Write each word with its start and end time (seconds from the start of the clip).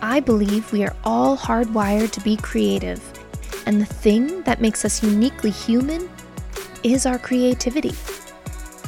I 0.00 0.20
believe 0.20 0.70
we 0.70 0.84
are 0.84 0.94
all 1.02 1.36
hardwired 1.36 2.12
to 2.12 2.20
be 2.20 2.36
creative, 2.36 3.02
and 3.66 3.80
the 3.80 3.84
thing 3.84 4.42
that 4.42 4.60
makes 4.60 4.84
us 4.84 5.02
uniquely 5.02 5.50
human 5.50 6.08
is 6.84 7.04
our 7.04 7.18
creativity. 7.18 7.92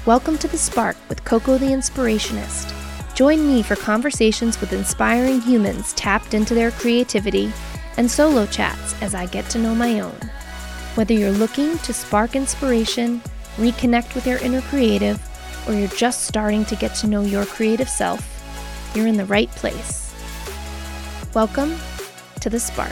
Welcome 0.06 0.38
to 0.38 0.46
The 0.46 0.56
Spark 0.56 0.96
with 1.08 1.24
Coco 1.24 1.58
the 1.58 1.66
Inspirationist. 1.66 2.72
Join 3.16 3.44
me 3.44 3.60
for 3.60 3.74
conversations 3.74 4.60
with 4.60 4.72
inspiring 4.72 5.40
humans 5.40 5.94
tapped 5.94 6.32
into 6.32 6.54
their 6.54 6.70
creativity 6.70 7.52
and 7.96 8.08
solo 8.08 8.46
chats 8.46 8.94
as 9.02 9.12
I 9.12 9.26
get 9.26 9.50
to 9.50 9.58
know 9.58 9.74
my 9.74 9.98
own. 9.98 10.30
Whether 10.94 11.14
you're 11.14 11.32
looking 11.32 11.76
to 11.78 11.92
spark 11.92 12.36
inspiration, 12.36 13.20
reconnect 13.56 14.14
with 14.14 14.28
your 14.28 14.38
inner 14.38 14.62
creative, 14.62 15.20
or 15.66 15.74
you're 15.74 15.88
just 15.88 16.28
starting 16.28 16.64
to 16.66 16.76
get 16.76 16.94
to 16.96 17.08
know 17.08 17.22
your 17.22 17.46
creative 17.46 17.88
self, 17.88 18.24
you're 18.94 19.08
in 19.08 19.16
the 19.16 19.26
right 19.26 19.50
place. 19.50 20.09
Welcome 21.32 21.76
to 22.40 22.50
The 22.50 22.58
Spark. 22.58 22.90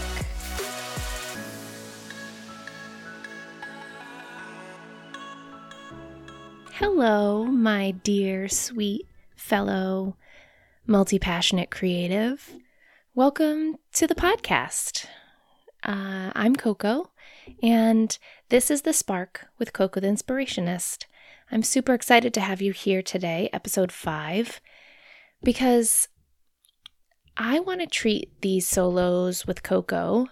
Hello, 6.75 7.47
my 7.47 7.91
dear, 7.91 8.47
sweet 8.47 9.09
fellow 9.35 10.17
multi 10.87 11.19
passionate 11.19 11.73
creative. 11.73 12.55
Welcome 13.13 13.75
to 13.95 14.07
the 14.07 14.15
podcast. 14.15 15.07
Uh, 15.83 16.31
I'm 16.37 16.55
Coco, 16.55 17.11
and 17.61 18.17
this 18.51 18.71
is 18.71 18.83
The 18.83 18.93
Spark 18.93 19.49
with 19.59 19.73
Coco 19.73 19.99
the 19.99 20.07
Inspirationist. 20.07 21.07
I'm 21.51 21.65
super 21.65 21.93
excited 21.93 22.33
to 22.35 22.41
have 22.41 22.63
you 22.63 22.71
here 22.71 23.03
today, 23.03 23.51
episode 23.53 23.91
five, 23.91 24.61
because 25.43 26.07
I 27.41 27.61
want 27.61 27.81
to 27.81 27.87
treat 27.87 28.41
these 28.41 28.67
solos 28.67 29.47
with 29.47 29.63
Coco 29.63 30.27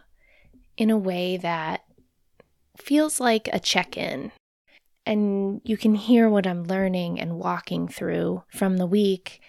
in 0.76 0.90
a 0.90 0.98
way 0.98 1.36
that 1.36 1.84
feels 2.76 3.20
like 3.20 3.48
a 3.52 3.60
check 3.60 3.96
in. 3.96 4.32
And 5.06 5.60
you 5.64 5.76
can 5.76 5.94
hear 5.94 6.28
what 6.28 6.48
I'm 6.48 6.64
learning 6.64 7.20
and 7.20 7.38
walking 7.38 7.86
through 7.86 8.42
from 8.48 8.76
the 8.76 8.86
week. 8.86 9.40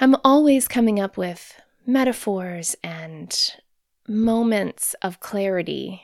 I'm 0.00 0.16
always 0.24 0.66
coming 0.68 0.98
up 0.98 1.18
with 1.18 1.60
metaphors 1.86 2.74
and 2.82 3.38
moments 4.08 4.94
of 5.02 5.20
clarity 5.20 6.02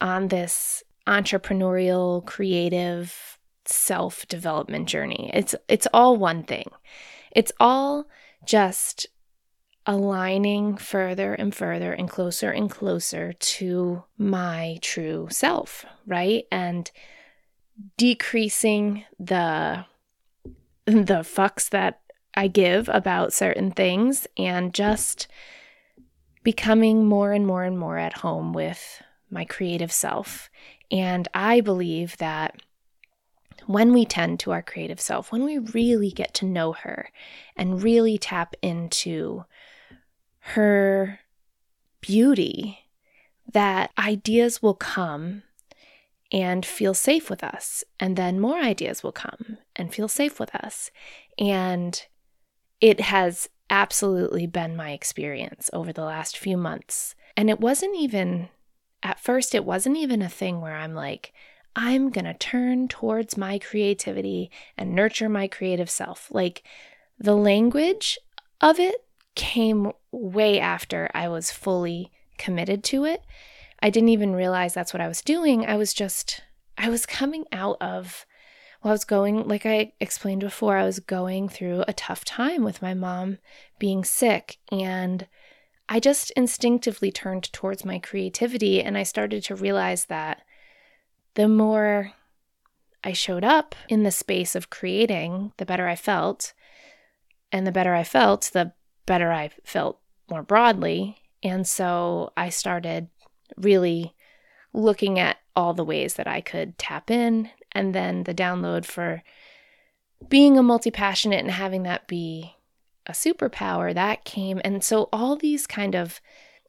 on 0.00 0.28
this 0.28 0.82
entrepreneurial, 1.06 2.26
creative 2.26 3.38
self 3.66 4.26
development 4.26 4.88
journey. 4.88 5.30
It's, 5.32 5.54
it's 5.68 5.86
all 5.94 6.16
one 6.16 6.42
thing. 6.42 6.68
It's 7.30 7.52
all 7.60 8.06
just 8.44 9.06
aligning 9.86 10.76
further 10.76 11.34
and 11.34 11.54
further 11.54 11.92
and 11.92 12.08
closer 12.08 12.50
and 12.50 12.70
closer 12.70 13.32
to 13.32 14.04
my 14.16 14.78
true 14.80 15.28
self, 15.30 15.84
right? 16.06 16.44
And 16.52 16.90
decreasing 17.96 19.04
the 19.18 19.84
the 20.84 21.22
fucks 21.22 21.70
that 21.70 22.00
I 22.34 22.48
give 22.48 22.88
about 22.88 23.32
certain 23.32 23.70
things 23.70 24.26
and 24.36 24.74
just 24.74 25.28
becoming 26.42 27.04
more 27.04 27.32
and 27.32 27.46
more 27.46 27.62
and 27.62 27.78
more 27.78 27.98
at 27.98 28.18
home 28.18 28.52
with 28.52 29.02
my 29.30 29.44
creative 29.44 29.92
self. 29.92 30.50
And 30.90 31.28
I 31.34 31.60
believe 31.60 32.16
that 32.18 32.60
when 33.66 33.92
we 33.92 34.04
tend 34.04 34.40
to 34.40 34.50
our 34.50 34.62
creative 34.62 35.00
self, 35.00 35.30
when 35.30 35.44
we 35.44 35.58
really 35.58 36.10
get 36.10 36.34
to 36.34 36.44
know 36.44 36.72
her 36.72 37.10
and 37.56 37.82
really 37.82 38.18
tap 38.18 38.54
into 38.60 39.44
her 40.42 41.20
beauty 42.00 42.78
that 43.52 43.90
ideas 43.98 44.62
will 44.62 44.74
come 44.74 45.42
and 46.32 46.64
feel 46.64 46.94
safe 46.94 47.30
with 47.30 47.44
us. 47.44 47.84
And 48.00 48.16
then 48.16 48.40
more 48.40 48.58
ideas 48.58 49.02
will 49.02 49.12
come 49.12 49.58
and 49.76 49.94
feel 49.94 50.08
safe 50.08 50.40
with 50.40 50.54
us. 50.54 50.90
And 51.38 52.04
it 52.80 53.00
has 53.00 53.48
absolutely 53.70 54.46
been 54.46 54.74
my 54.74 54.90
experience 54.90 55.70
over 55.72 55.92
the 55.92 56.04
last 56.04 56.36
few 56.36 56.56
months. 56.56 57.14
And 57.36 57.48
it 57.48 57.60
wasn't 57.60 57.96
even, 57.96 58.48
at 59.02 59.20
first, 59.20 59.54
it 59.54 59.64
wasn't 59.64 59.96
even 59.98 60.22
a 60.22 60.28
thing 60.28 60.60
where 60.60 60.74
I'm 60.74 60.94
like, 60.94 61.32
I'm 61.76 62.10
going 62.10 62.24
to 62.24 62.34
turn 62.34 62.88
towards 62.88 63.36
my 63.36 63.58
creativity 63.58 64.50
and 64.76 64.94
nurture 64.94 65.28
my 65.28 65.48
creative 65.48 65.88
self. 65.88 66.28
Like 66.30 66.62
the 67.18 67.36
language 67.36 68.18
of 68.60 68.78
it 68.80 69.04
came 69.34 69.92
way 70.10 70.60
after 70.60 71.10
I 71.14 71.28
was 71.28 71.50
fully 71.50 72.10
committed 72.38 72.84
to 72.84 73.04
it. 73.04 73.22
I 73.80 73.90
didn't 73.90 74.10
even 74.10 74.34
realize 74.34 74.74
that's 74.74 74.92
what 74.92 75.00
I 75.00 75.08
was 75.08 75.22
doing. 75.22 75.66
I 75.66 75.76
was 75.76 75.92
just, 75.92 76.42
I 76.78 76.88
was 76.88 77.06
coming 77.06 77.44
out 77.50 77.76
of, 77.80 78.26
well, 78.82 78.90
I 78.90 78.94
was 78.94 79.04
going, 79.04 79.48
like 79.48 79.66
I 79.66 79.92
explained 80.00 80.40
before, 80.40 80.76
I 80.76 80.84
was 80.84 81.00
going 81.00 81.48
through 81.48 81.84
a 81.88 81.92
tough 81.92 82.24
time 82.24 82.62
with 82.62 82.82
my 82.82 82.94
mom 82.94 83.38
being 83.78 84.04
sick. 84.04 84.58
And 84.70 85.26
I 85.88 86.00
just 86.00 86.30
instinctively 86.32 87.10
turned 87.10 87.52
towards 87.52 87.84
my 87.84 87.98
creativity. 87.98 88.82
And 88.82 88.96
I 88.96 89.02
started 89.02 89.42
to 89.44 89.56
realize 89.56 90.06
that 90.06 90.42
the 91.34 91.48
more 91.48 92.12
I 93.02 93.12
showed 93.12 93.44
up 93.44 93.74
in 93.88 94.02
the 94.02 94.10
space 94.10 94.54
of 94.54 94.70
creating, 94.70 95.52
the 95.56 95.66
better 95.66 95.88
I 95.88 95.96
felt. 95.96 96.52
And 97.50 97.66
the 97.66 97.72
better 97.72 97.94
I 97.94 98.04
felt, 98.04 98.50
the 98.52 98.72
better 99.06 99.32
I 99.32 99.50
felt 99.64 100.00
more 100.30 100.42
broadly. 100.42 101.16
And 101.42 101.66
so 101.66 102.32
I 102.36 102.48
started 102.48 103.08
really 103.56 104.14
looking 104.72 105.18
at 105.18 105.38
all 105.54 105.74
the 105.74 105.84
ways 105.84 106.14
that 106.14 106.26
I 106.26 106.40
could 106.40 106.78
tap 106.78 107.10
in. 107.10 107.50
And 107.72 107.94
then 107.94 108.24
the 108.24 108.34
download 108.34 108.84
for 108.84 109.22
being 110.28 110.56
a 110.56 110.62
multi 110.62 110.90
passionate 110.90 111.40
and 111.40 111.50
having 111.50 111.82
that 111.82 112.06
be 112.06 112.56
a 113.06 113.12
superpower 113.12 113.92
that 113.94 114.24
came. 114.24 114.60
And 114.64 114.84
so 114.84 115.08
all 115.12 115.36
these 115.36 115.66
kind 115.66 115.94
of 115.94 116.20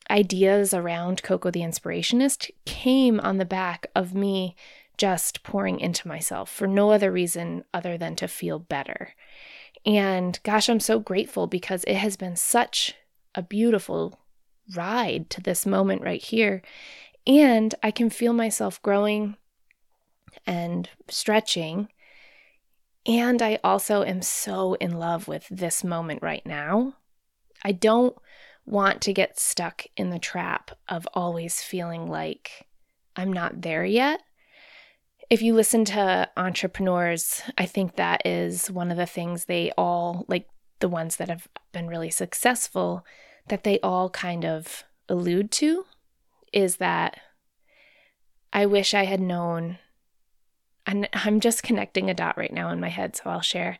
ideas 0.10 0.74
around 0.74 1.24
Coco 1.24 1.52
the 1.52 1.62
Inspirationist 1.62 2.50
came 2.66 3.20
on 3.20 3.38
the 3.38 3.46
back 3.46 3.88
of 3.96 4.14
me 4.14 4.56
just 4.98 5.44
pouring 5.44 5.80
into 5.80 6.08
myself 6.08 6.50
for 6.50 6.68
no 6.68 6.92
other 6.92 7.12
reason 7.12 7.64
other 7.74 7.98
than 7.98 8.16
to 8.16 8.28
feel 8.28 8.60
better. 8.60 9.14
And 9.86 10.40
gosh, 10.44 10.70
I'm 10.70 10.80
so 10.80 11.00
grateful 11.00 11.48
because 11.48 11.84
it 11.86 11.96
has 11.96 12.16
been 12.16 12.36
such 12.36 12.96
a 13.36 13.42
beautiful 13.42 14.20
ride 14.76 15.30
to 15.32 15.42
this 15.42 15.66
moment 15.66 16.02
right 16.02 16.22
here. 16.22 16.62
And 17.28 17.74
I 17.84 17.92
can 17.92 18.10
feel 18.10 18.34
myself 18.34 18.82
growing 18.82 19.36
and 20.46 20.90
stretching. 21.10 21.90
And 23.06 23.42
I 23.42 23.60
also 23.64 24.04
am 24.04 24.22
so 24.22 24.76
in 24.76 24.98
love 24.98 25.28
with 25.28 25.48
this 25.50 25.84
moment 25.84 26.22
right 26.22 26.46
now. 26.46 26.96
I 27.64 27.74
don't 27.74 28.16
want 28.66 29.02
to 29.02 29.14
get 29.14 29.40
stuck 29.40 29.86
in 29.98 30.10
the 30.10 30.20
trap 30.20 30.72
of 30.88 31.08
always 31.14 31.62
feeling 31.62 32.10
like 32.10 32.68
I'm 33.16 33.32
not 33.32 33.62
there 33.62 33.86
yet 33.86 34.22
if 35.30 35.42
you 35.42 35.54
listen 35.54 35.86
to 35.86 36.30
entrepreneurs, 36.38 37.42
I 37.58 37.66
think 37.66 37.96
that 37.96 38.26
is 38.26 38.70
one 38.70 38.92
of 38.92 38.98
the 38.98 39.06
things 39.06 39.46
they 39.46 39.72
all, 39.78 40.26
like 40.28 40.48
the 40.80 40.90
ones 40.90 41.16
that 41.18 41.30
have 41.30 41.48
been 41.72 41.88
really 41.88 42.10
successful, 42.10 43.06
that 43.48 43.64
they 43.64 43.80
all 43.80 44.10
kind 44.10 44.46
of 44.46 44.84
allude 45.10 45.52
to 45.52 45.86
is 46.52 46.78
that 46.78 47.20
I 48.52 48.66
wish 48.66 48.94
I 48.94 49.06
had 49.06 49.20
known. 49.20 49.80
And 50.86 51.08
I'm 51.14 51.40
just 51.40 51.64
connecting 51.64 52.10
a 52.10 52.14
dot 52.14 52.38
right 52.38 52.52
now 52.52 52.70
in 52.70 52.80
my 52.80 52.90
head, 52.90 53.16
so 53.16 53.30
I'll 53.30 53.42
share. 53.42 53.80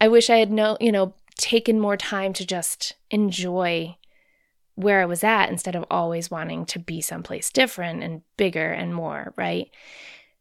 I 0.00 0.08
wish 0.08 0.30
I 0.30 0.36
had 0.36 0.50
known, 0.50 0.76
you 0.80 0.92
know, 0.92 1.14
taken 1.36 1.80
more 1.80 1.96
time 1.96 2.32
to 2.34 2.46
just 2.46 2.94
enjoy 3.10 3.96
where 4.76 5.00
I 5.00 5.06
was 5.06 5.24
at 5.24 5.50
instead 5.50 5.74
of 5.74 5.84
always 5.90 6.30
wanting 6.30 6.66
to 6.66 6.78
be 6.78 7.00
someplace 7.00 7.50
different 7.50 8.02
and 8.02 8.22
bigger 8.36 8.70
and 8.70 8.94
more, 8.94 9.32
right? 9.36 9.70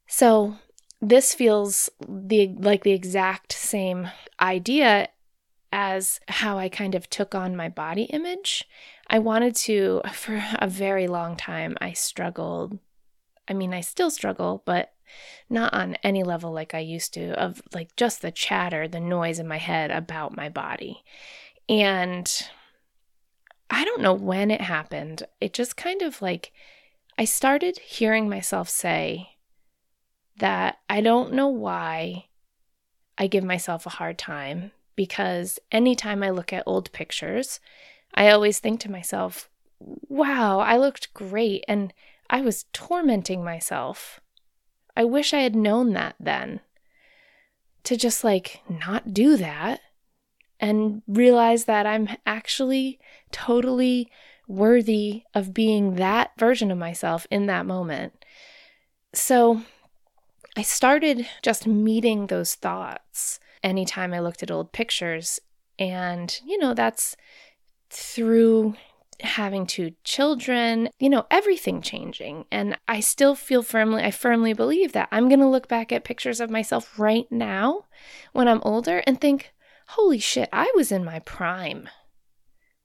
So 0.08 0.56
this 1.02 1.34
feels 1.34 1.90
the 2.08 2.56
like 2.60 2.84
the 2.84 2.92
exact 2.92 3.54
same 3.54 4.10
idea 4.40 5.10
as 5.72 6.20
how 6.30 6.58
I 6.58 6.70
kind 6.70 6.96
of 6.96 7.10
took 7.10 7.36
on 7.36 7.56
my 7.56 7.70
body 7.70 8.04
image. 8.04 8.64
I 9.08 9.20
wanted 9.20 9.56
to 9.58 10.02
for 10.14 10.44
a 10.60 10.68
very 10.68 11.08
long 11.08 11.36
time 11.36 11.78
I 11.82 11.94
struggled. 11.94 12.80
I 13.48 13.54
mean, 13.54 13.74
I 13.74 13.82
still 13.82 14.10
struggle, 14.10 14.64
but 14.66 14.94
not 15.50 15.74
on 15.74 15.96
any 15.96 16.24
level 16.24 16.52
like 16.52 16.74
I 16.74 16.80
used 16.80 17.14
to 17.14 17.40
of 17.40 17.62
like 17.74 17.96
just 17.96 18.22
the 18.22 18.32
chatter, 18.32 18.88
the 18.88 19.00
noise 19.00 19.38
in 19.38 19.48
my 19.48 19.58
head 19.58 19.92
about 19.92 20.36
my 20.36 20.50
body. 20.50 21.04
And 21.70 22.50
I 23.70 23.84
don't 23.84 24.02
know 24.02 24.14
when 24.14 24.50
it 24.50 24.62
happened. 24.62 25.24
It 25.42 25.54
just 25.54 25.78
kind 25.78 26.02
of 26.02 26.22
like 26.22 26.52
I 27.18 27.26
started 27.26 27.80
hearing 27.80 28.30
myself 28.30 28.70
say 28.70 29.35
that 30.38 30.80
I 30.90 31.02
don't 31.02 31.34
know 31.34 31.48
why 31.48 32.26
I 33.18 33.28
give 33.28 33.44
myself 33.44 33.86
a 33.86 33.92
hard 33.92 34.18
time 34.18 34.72
because 34.96 35.60
anytime 35.72 36.24
I 36.24 36.30
look 36.30 36.52
at 36.54 36.64
old 36.66 36.92
pictures, 36.92 37.60
I 38.14 38.30
always 38.30 38.60
think 38.60 38.80
to 38.82 38.92
myself, 38.92 39.50
wow, 39.80 40.60
I 40.60 40.78
looked 40.78 41.14
great. 41.14 41.64
And 41.68 41.94
I 42.30 42.42
was 42.42 42.66
tormenting 42.74 43.44
myself. 43.44 44.20
I 44.96 45.04
wish 45.04 45.34
I 45.34 45.40
had 45.40 45.56
known 45.56 45.94
that 45.94 46.16
then. 46.20 46.62
To 47.84 47.96
just 47.96 48.24
like 48.24 48.62
not 48.68 49.14
do 49.14 49.38
that 49.38 49.80
and 50.60 51.04
realize 51.08 51.66
that 51.66 51.86
I'm 51.86 52.10
actually 52.26 53.00
totally 53.32 54.10
worthy 54.48 55.24
of 55.34 55.54
being 55.54 55.96
that 55.96 56.32
version 56.38 56.72
of 56.72 56.78
myself 56.78 57.28
in 57.30 57.46
that 57.46 57.66
moment. 57.66 58.26
So 59.14 59.62
I 60.58 60.62
started 60.62 61.28
just 61.42 61.68
meeting 61.68 62.28
those 62.28 62.56
thoughts 62.56 63.40
anytime 63.64 64.14
I 64.14 64.20
looked 64.20 64.44
at 64.44 64.52
old 64.52 64.72
pictures. 64.72 65.40
And, 65.78 66.40
you 66.46 66.58
know, 66.58 66.74
that's 66.74 67.18
through 67.90 68.76
having 69.22 69.66
two 69.66 69.92
children, 70.04 70.90
you 71.00 71.10
know, 71.10 71.26
everything 71.32 71.82
changing. 71.82 72.46
And 72.52 72.78
I 72.88 73.00
still 73.00 73.36
feel 73.36 73.64
firmly, 73.64 74.04
I 74.04 74.12
firmly 74.12 74.54
believe 74.54 74.94
that 74.94 75.10
I'm 75.12 75.30
going 75.30 75.40
to 75.40 75.48
look 75.48 75.68
back 75.68 75.92
at 75.92 76.04
pictures 76.04 76.40
of 76.40 76.50
myself 76.50 76.98
right 77.00 77.30
now 77.32 77.86
when 78.34 78.48
I'm 78.48 78.62
older 78.64 79.04
and 79.06 79.20
think, 79.20 79.54
holy 79.88 80.20
shit, 80.20 80.50
I 80.52 80.72
was 80.76 80.92
in 80.92 81.04
my 81.04 81.20
prime. 81.20 81.90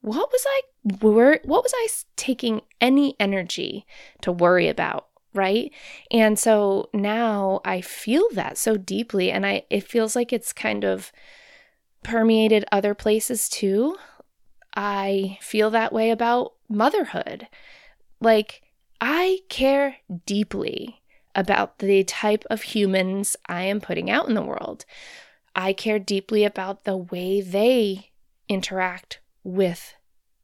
What 0.02 0.30
was 0.32 0.44
I 0.46 0.62
what 0.82 1.62
was 1.62 1.72
I 1.74 1.88
taking 2.16 2.62
any 2.80 3.14
energy 3.20 3.84
to 4.22 4.32
worry 4.32 4.66
about, 4.68 5.08
right? 5.34 5.72
And 6.10 6.38
so 6.38 6.88
now 6.92 7.60
I 7.64 7.80
feel 7.80 8.26
that 8.32 8.58
so 8.58 8.76
deeply 8.76 9.30
and 9.30 9.46
I 9.46 9.64
it 9.70 9.84
feels 9.84 10.16
like 10.16 10.32
it's 10.32 10.52
kind 10.52 10.84
of 10.84 11.12
permeated 12.02 12.64
other 12.72 12.94
places 12.94 13.48
too. 13.48 13.96
I 14.76 15.38
feel 15.40 15.70
that 15.70 15.92
way 15.92 16.10
about 16.10 16.54
motherhood. 16.68 17.48
Like, 18.20 18.62
I 19.00 19.40
care 19.48 19.96
deeply 20.26 21.00
about 21.34 21.78
the 21.78 22.04
type 22.04 22.44
of 22.50 22.62
humans 22.62 23.36
I 23.46 23.62
am 23.62 23.80
putting 23.80 24.10
out 24.10 24.28
in 24.28 24.34
the 24.34 24.42
world. 24.42 24.84
I 25.54 25.72
care 25.72 25.98
deeply 25.98 26.44
about 26.44 26.84
the 26.84 26.96
way 26.96 27.40
they 27.40 28.10
interact 28.48 29.20
with 29.42 29.94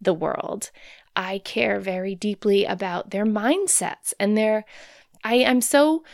the 0.07 0.15
world. 0.15 0.71
I 1.15 1.39
care 1.39 1.79
very 1.81 2.15
deeply 2.15 2.65
about 2.65 3.11
their 3.11 3.27
mindsets 3.27 4.15
and 4.19 4.39
their 4.39 4.65
I 5.23 5.35
am 5.35 5.61
so 5.61 6.05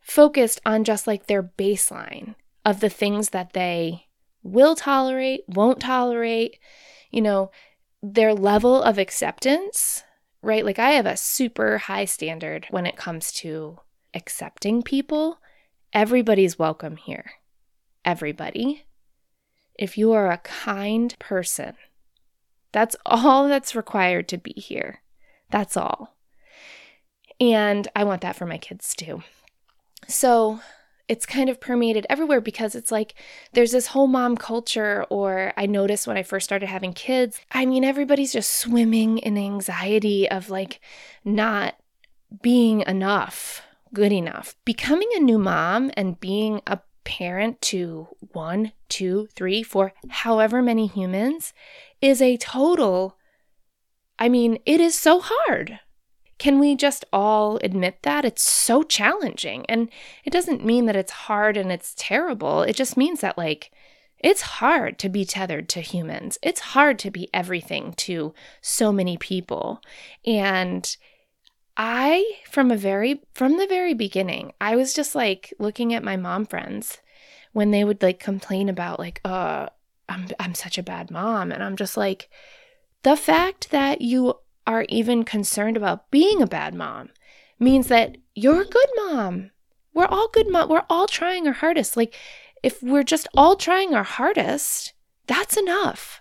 focused 0.00 0.60
on 0.64 0.84
just 0.84 1.06
like 1.06 1.26
their 1.26 1.42
baseline 1.42 2.36
of 2.64 2.80
the 2.80 2.88
things 2.88 3.30
that 3.30 3.52
they 3.52 4.06
will 4.42 4.74
tolerate, 4.74 5.42
won't 5.48 5.80
tolerate, 5.80 6.58
you 7.10 7.20
know, 7.20 7.50
their 8.02 8.34
level 8.34 8.82
of 8.82 8.98
acceptance, 8.98 10.04
right? 10.42 10.64
Like 10.64 10.78
I 10.78 10.90
have 10.92 11.06
a 11.06 11.16
super 11.16 11.78
high 11.78 12.04
standard 12.04 12.66
when 12.70 12.86
it 12.86 12.96
comes 12.96 13.32
to 13.32 13.78
accepting 14.14 14.82
people. 14.82 15.38
Everybody's 15.92 16.58
welcome 16.58 16.96
here. 16.96 17.32
Everybody. 18.04 18.84
If 19.78 19.96
you 19.96 20.12
are 20.12 20.30
a 20.30 20.38
kind 20.38 21.16
person, 21.18 21.74
that's 22.72 22.96
all 23.06 23.48
that's 23.48 23.76
required 23.76 24.28
to 24.28 24.38
be 24.38 24.52
here. 24.52 25.02
That's 25.50 25.76
all. 25.76 26.16
And 27.40 27.88
I 27.94 28.04
want 28.04 28.22
that 28.22 28.36
for 28.36 28.46
my 28.46 28.58
kids 28.58 28.94
too. 28.94 29.22
So, 30.08 30.60
it's 31.08 31.26
kind 31.26 31.50
of 31.50 31.60
permeated 31.60 32.06
everywhere 32.08 32.40
because 32.40 32.74
it's 32.74 32.90
like 32.90 33.14
there's 33.52 33.72
this 33.72 33.88
whole 33.88 34.06
mom 34.06 34.36
culture 34.36 35.04
or 35.10 35.52
I 35.56 35.66
noticed 35.66 36.06
when 36.06 36.16
I 36.16 36.22
first 36.22 36.44
started 36.44 36.68
having 36.68 36.92
kids, 36.92 37.38
I 37.50 37.66
mean 37.66 37.84
everybody's 37.84 38.32
just 38.32 38.52
swimming 38.52 39.18
in 39.18 39.36
anxiety 39.36 40.26
of 40.30 40.48
like 40.48 40.80
not 41.24 41.74
being 42.40 42.80
enough, 42.86 43.62
good 43.92 44.12
enough. 44.12 44.54
Becoming 44.64 45.10
a 45.14 45.20
new 45.20 45.38
mom 45.38 45.90
and 45.98 46.18
being 46.18 46.62
a 46.66 46.78
parent 47.04 47.60
to 47.62 48.08
one, 48.32 48.72
two, 48.88 49.28
three, 49.34 49.62
four, 49.62 49.92
however 50.08 50.62
many 50.62 50.86
humans 50.86 51.52
is 52.00 52.20
a 52.22 52.36
total 52.36 53.16
I 54.22 54.28
mean, 54.28 54.58
it 54.64 54.80
is 54.80 54.94
so 54.94 55.20
hard. 55.20 55.80
Can 56.38 56.60
we 56.60 56.76
just 56.76 57.04
all 57.12 57.58
admit 57.64 57.98
that? 58.02 58.24
It's 58.24 58.42
so 58.42 58.84
challenging. 58.84 59.66
And 59.68 59.90
it 60.24 60.32
doesn't 60.32 60.64
mean 60.64 60.86
that 60.86 60.94
it's 60.94 61.10
hard 61.10 61.56
and 61.56 61.72
it's 61.72 61.92
terrible. 61.96 62.62
It 62.62 62.76
just 62.76 62.96
means 62.96 63.20
that, 63.20 63.36
like, 63.36 63.72
it's 64.20 64.42
hard 64.42 65.00
to 65.00 65.08
be 65.08 65.24
tethered 65.24 65.68
to 65.70 65.80
humans. 65.80 66.38
It's 66.40 66.60
hard 66.60 67.00
to 67.00 67.10
be 67.10 67.28
everything 67.34 67.94
to 67.94 68.32
so 68.60 68.92
many 68.92 69.16
people. 69.16 69.80
And 70.24 70.96
I, 71.76 72.24
from 72.50 72.70
a 72.70 72.76
very, 72.76 73.22
from 73.34 73.56
the 73.56 73.66
very 73.66 73.94
beginning, 73.94 74.52
I 74.60 74.76
was 74.76 74.92
just 74.92 75.14
like 75.14 75.52
looking 75.58 75.94
at 75.94 76.04
my 76.04 76.16
mom 76.16 76.46
friends 76.46 76.98
when 77.52 77.70
they 77.70 77.84
would 77.84 78.02
like 78.02 78.20
complain 78.20 78.68
about, 78.68 78.98
like, 78.98 79.20
uh, 79.24 79.68
I'm, 80.08 80.28
I'm 80.38 80.54
such 80.54 80.78
a 80.78 80.82
bad 80.82 81.10
mom. 81.10 81.52
And 81.52 81.62
I'm 81.62 81.76
just 81.76 81.96
like, 81.96 82.28
the 83.02 83.16
fact 83.16 83.70
that 83.70 84.00
you 84.00 84.34
are 84.66 84.86
even 84.88 85.24
concerned 85.24 85.76
about 85.76 86.10
being 86.10 86.40
a 86.42 86.46
bad 86.46 86.74
mom 86.74 87.10
means 87.58 87.88
that 87.88 88.16
you're 88.34 88.62
a 88.62 88.66
good 88.66 88.88
mom. 88.96 89.50
We're 89.94 90.06
all 90.06 90.28
good 90.28 90.50
mom. 90.50 90.68
We're 90.68 90.84
all 90.88 91.06
trying 91.06 91.46
our 91.46 91.52
hardest. 91.52 91.96
Like 91.96 92.14
if 92.62 92.82
we're 92.82 93.02
just 93.02 93.28
all 93.34 93.56
trying 93.56 93.94
our 93.94 94.04
hardest, 94.04 94.92
that's 95.26 95.56
enough. 95.56 96.20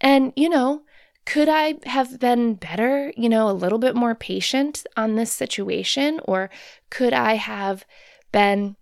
And 0.00 0.32
you 0.36 0.48
know, 0.48 0.82
could 1.24 1.48
I 1.48 1.74
have 1.84 2.18
been 2.18 2.54
better, 2.54 3.12
you 3.16 3.28
know, 3.28 3.48
a 3.48 3.52
little 3.52 3.78
bit 3.78 3.94
more 3.94 4.14
patient 4.14 4.84
on 4.96 5.14
this 5.14 5.32
situation 5.32 6.20
or 6.24 6.50
could 6.90 7.12
I 7.12 7.34
have 7.34 7.84
been 8.32 8.76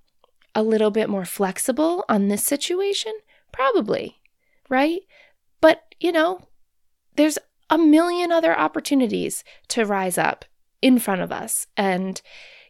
a 0.55 0.63
little 0.63 0.91
bit 0.91 1.09
more 1.09 1.25
flexible 1.25 2.05
on 2.09 2.29
this 2.29 2.45
situation? 2.45 3.13
Probably, 3.53 4.21
right? 4.69 5.03
But, 5.61 5.95
you 6.01 6.13
know, 6.13 6.49
there's 7.17 7.39
a 7.69 7.79
million 7.79 8.33
other 8.33 8.59
opportunities 8.59 9.45
to 9.69 9.85
rise 9.85 10.19
up 10.19 10.45
in 10.81 10.99
front 10.99 11.21
of 11.21 11.31
us. 11.31 11.67
And, 11.77 12.21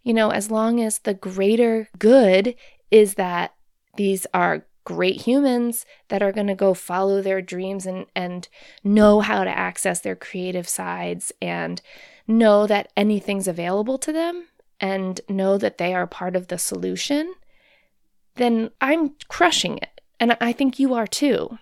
you 0.02 0.12
know, 0.12 0.30
as 0.30 0.50
long 0.50 0.80
as 0.82 0.98
the 0.98 1.14
greater 1.14 1.88
good 1.98 2.54
is 2.90 3.14
that 3.14 3.54
these 3.96 4.26
are 4.34 4.66
great 4.84 5.22
humans 5.22 5.84
that 6.08 6.22
are 6.22 6.32
going 6.32 6.46
to 6.46 6.54
go 6.54 6.74
follow 6.74 7.20
their 7.20 7.42
dreams 7.42 7.86
and 7.86 8.06
and 8.14 8.48
know 8.82 9.20
how 9.20 9.44
to 9.44 9.50
access 9.50 10.00
their 10.00 10.16
creative 10.16 10.68
sides 10.68 11.32
and 11.42 11.82
know 12.26 12.66
that 12.66 12.92
anything's 12.96 13.48
available 13.48 13.98
to 13.98 14.12
them 14.12 14.46
and 14.80 15.20
know 15.28 15.58
that 15.58 15.78
they 15.78 15.94
are 15.94 16.06
part 16.06 16.34
of 16.34 16.48
the 16.48 16.58
solution 16.58 17.34
then 18.40 18.70
I'm 18.80 19.14
crushing 19.28 19.78
it. 19.78 20.00
And 20.18 20.36
I 20.40 20.52
think 20.52 20.78
you 20.78 20.94
are 20.94 21.06
too. 21.06 21.58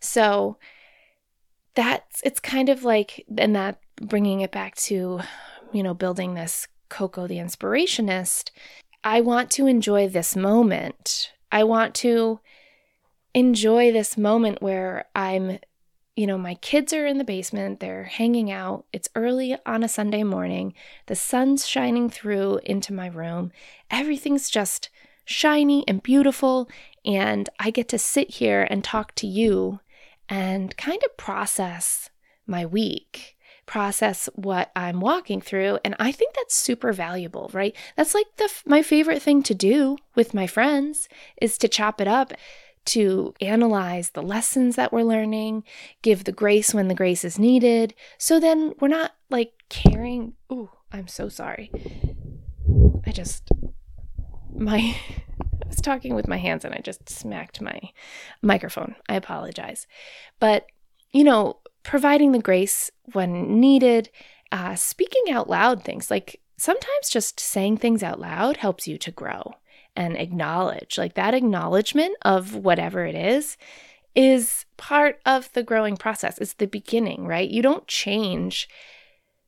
So 0.00 0.56
that's 1.74 2.20
it's 2.22 2.40
kind 2.40 2.68
of 2.68 2.84
like 2.84 3.24
and 3.38 3.56
that 3.56 3.80
bringing 3.96 4.40
it 4.40 4.52
back 4.52 4.74
to 4.76 5.20
you 5.72 5.82
know 5.82 5.94
building 5.94 6.34
this 6.34 6.68
coco 6.90 7.26
the 7.26 7.38
inspirationist 7.38 8.50
i 9.04 9.22
want 9.22 9.50
to 9.50 9.66
enjoy 9.66 10.06
this 10.06 10.36
moment 10.36 11.32
i 11.52 11.62
want 11.62 11.94
to 11.94 12.40
enjoy 13.34 13.92
this 13.92 14.16
moment 14.16 14.60
where 14.60 15.04
i'm 15.14 15.58
you 16.16 16.26
know 16.26 16.36
my 16.36 16.54
kids 16.56 16.92
are 16.92 17.06
in 17.06 17.18
the 17.18 17.24
basement 17.24 17.78
they're 17.78 18.04
hanging 18.04 18.50
out 18.50 18.84
it's 18.92 19.08
early 19.14 19.56
on 19.64 19.84
a 19.84 19.88
sunday 19.88 20.24
morning 20.24 20.74
the 21.06 21.14
sun's 21.14 21.66
shining 21.66 22.10
through 22.10 22.58
into 22.64 22.92
my 22.92 23.06
room 23.06 23.52
everything's 23.90 24.50
just 24.50 24.90
shiny 25.24 25.86
and 25.86 26.02
beautiful 26.02 26.68
and 27.04 27.48
i 27.60 27.70
get 27.70 27.88
to 27.88 27.98
sit 27.98 28.30
here 28.30 28.66
and 28.68 28.82
talk 28.82 29.14
to 29.14 29.26
you 29.26 29.78
and 30.28 30.76
kind 30.76 31.00
of 31.04 31.16
process 31.16 32.10
my 32.46 32.64
week, 32.66 33.36
process 33.72 34.28
what 34.34 34.70
I'm 34.76 35.00
walking 35.00 35.40
through. 35.40 35.78
And 35.82 35.96
I 35.98 36.12
think 36.12 36.34
that's 36.34 36.54
super 36.54 36.92
valuable, 36.92 37.50
right? 37.54 37.74
That's 37.96 38.14
like 38.14 38.26
the 38.36 38.50
my 38.66 38.82
favorite 38.82 39.22
thing 39.22 39.42
to 39.44 39.54
do 39.54 39.96
with 40.14 40.34
my 40.34 40.46
friends 40.46 41.08
is 41.40 41.56
to 41.56 41.68
chop 41.68 41.98
it 41.98 42.06
up 42.06 42.34
to 42.84 43.32
analyze 43.40 44.10
the 44.10 44.22
lessons 44.22 44.76
that 44.76 44.92
we're 44.92 45.04
learning, 45.04 45.64
give 46.02 46.24
the 46.24 46.32
grace 46.32 46.74
when 46.74 46.88
the 46.88 46.94
grace 46.94 47.24
is 47.24 47.38
needed. 47.38 47.94
So 48.18 48.38
then 48.38 48.74
we're 48.78 48.88
not 48.88 49.12
like 49.30 49.54
carrying, 49.70 50.34
oh, 50.50 50.68
I'm 50.92 51.08
so 51.08 51.30
sorry. 51.30 51.70
I 53.06 53.10
just, 53.10 53.48
my 54.54 54.94
I 55.64 55.68
was 55.68 55.80
talking 55.80 56.14
with 56.14 56.28
my 56.28 56.36
hands 56.36 56.66
and 56.66 56.74
I 56.74 56.82
just 56.84 57.08
smacked 57.08 57.62
my 57.62 57.80
microphone. 58.42 58.96
I 59.08 59.14
apologize. 59.14 59.86
But, 60.40 60.66
you 61.10 61.24
know, 61.24 61.61
providing 61.82 62.32
the 62.32 62.38
grace 62.38 62.90
when 63.12 63.60
needed, 63.60 64.10
uh, 64.50 64.74
speaking 64.74 65.32
out 65.32 65.48
loud 65.48 65.82
things 65.82 66.10
like 66.10 66.40
sometimes 66.56 67.10
just 67.10 67.40
saying 67.40 67.76
things 67.76 68.02
out 68.02 68.20
loud 68.20 68.58
helps 68.58 68.86
you 68.86 68.96
to 68.98 69.10
grow 69.10 69.54
and 69.96 70.16
acknowledge. 70.16 70.96
Like 70.98 71.14
that 71.14 71.34
acknowledgement 71.34 72.16
of 72.22 72.54
whatever 72.54 73.04
it 73.04 73.14
is 73.14 73.56
is 74.14 74.64
part 74.76 75.20
of 75.24 75.52
the 75.52 75.62
growing 75.62 75.96
process. 75.96 76.38
It's 76.38 76.54
the 76.54 76.66
beginning, 76.66 77.26
right? 77.26 77.48
You 77.48 77.62
don't 77.62 77.86
change 77.86 78.68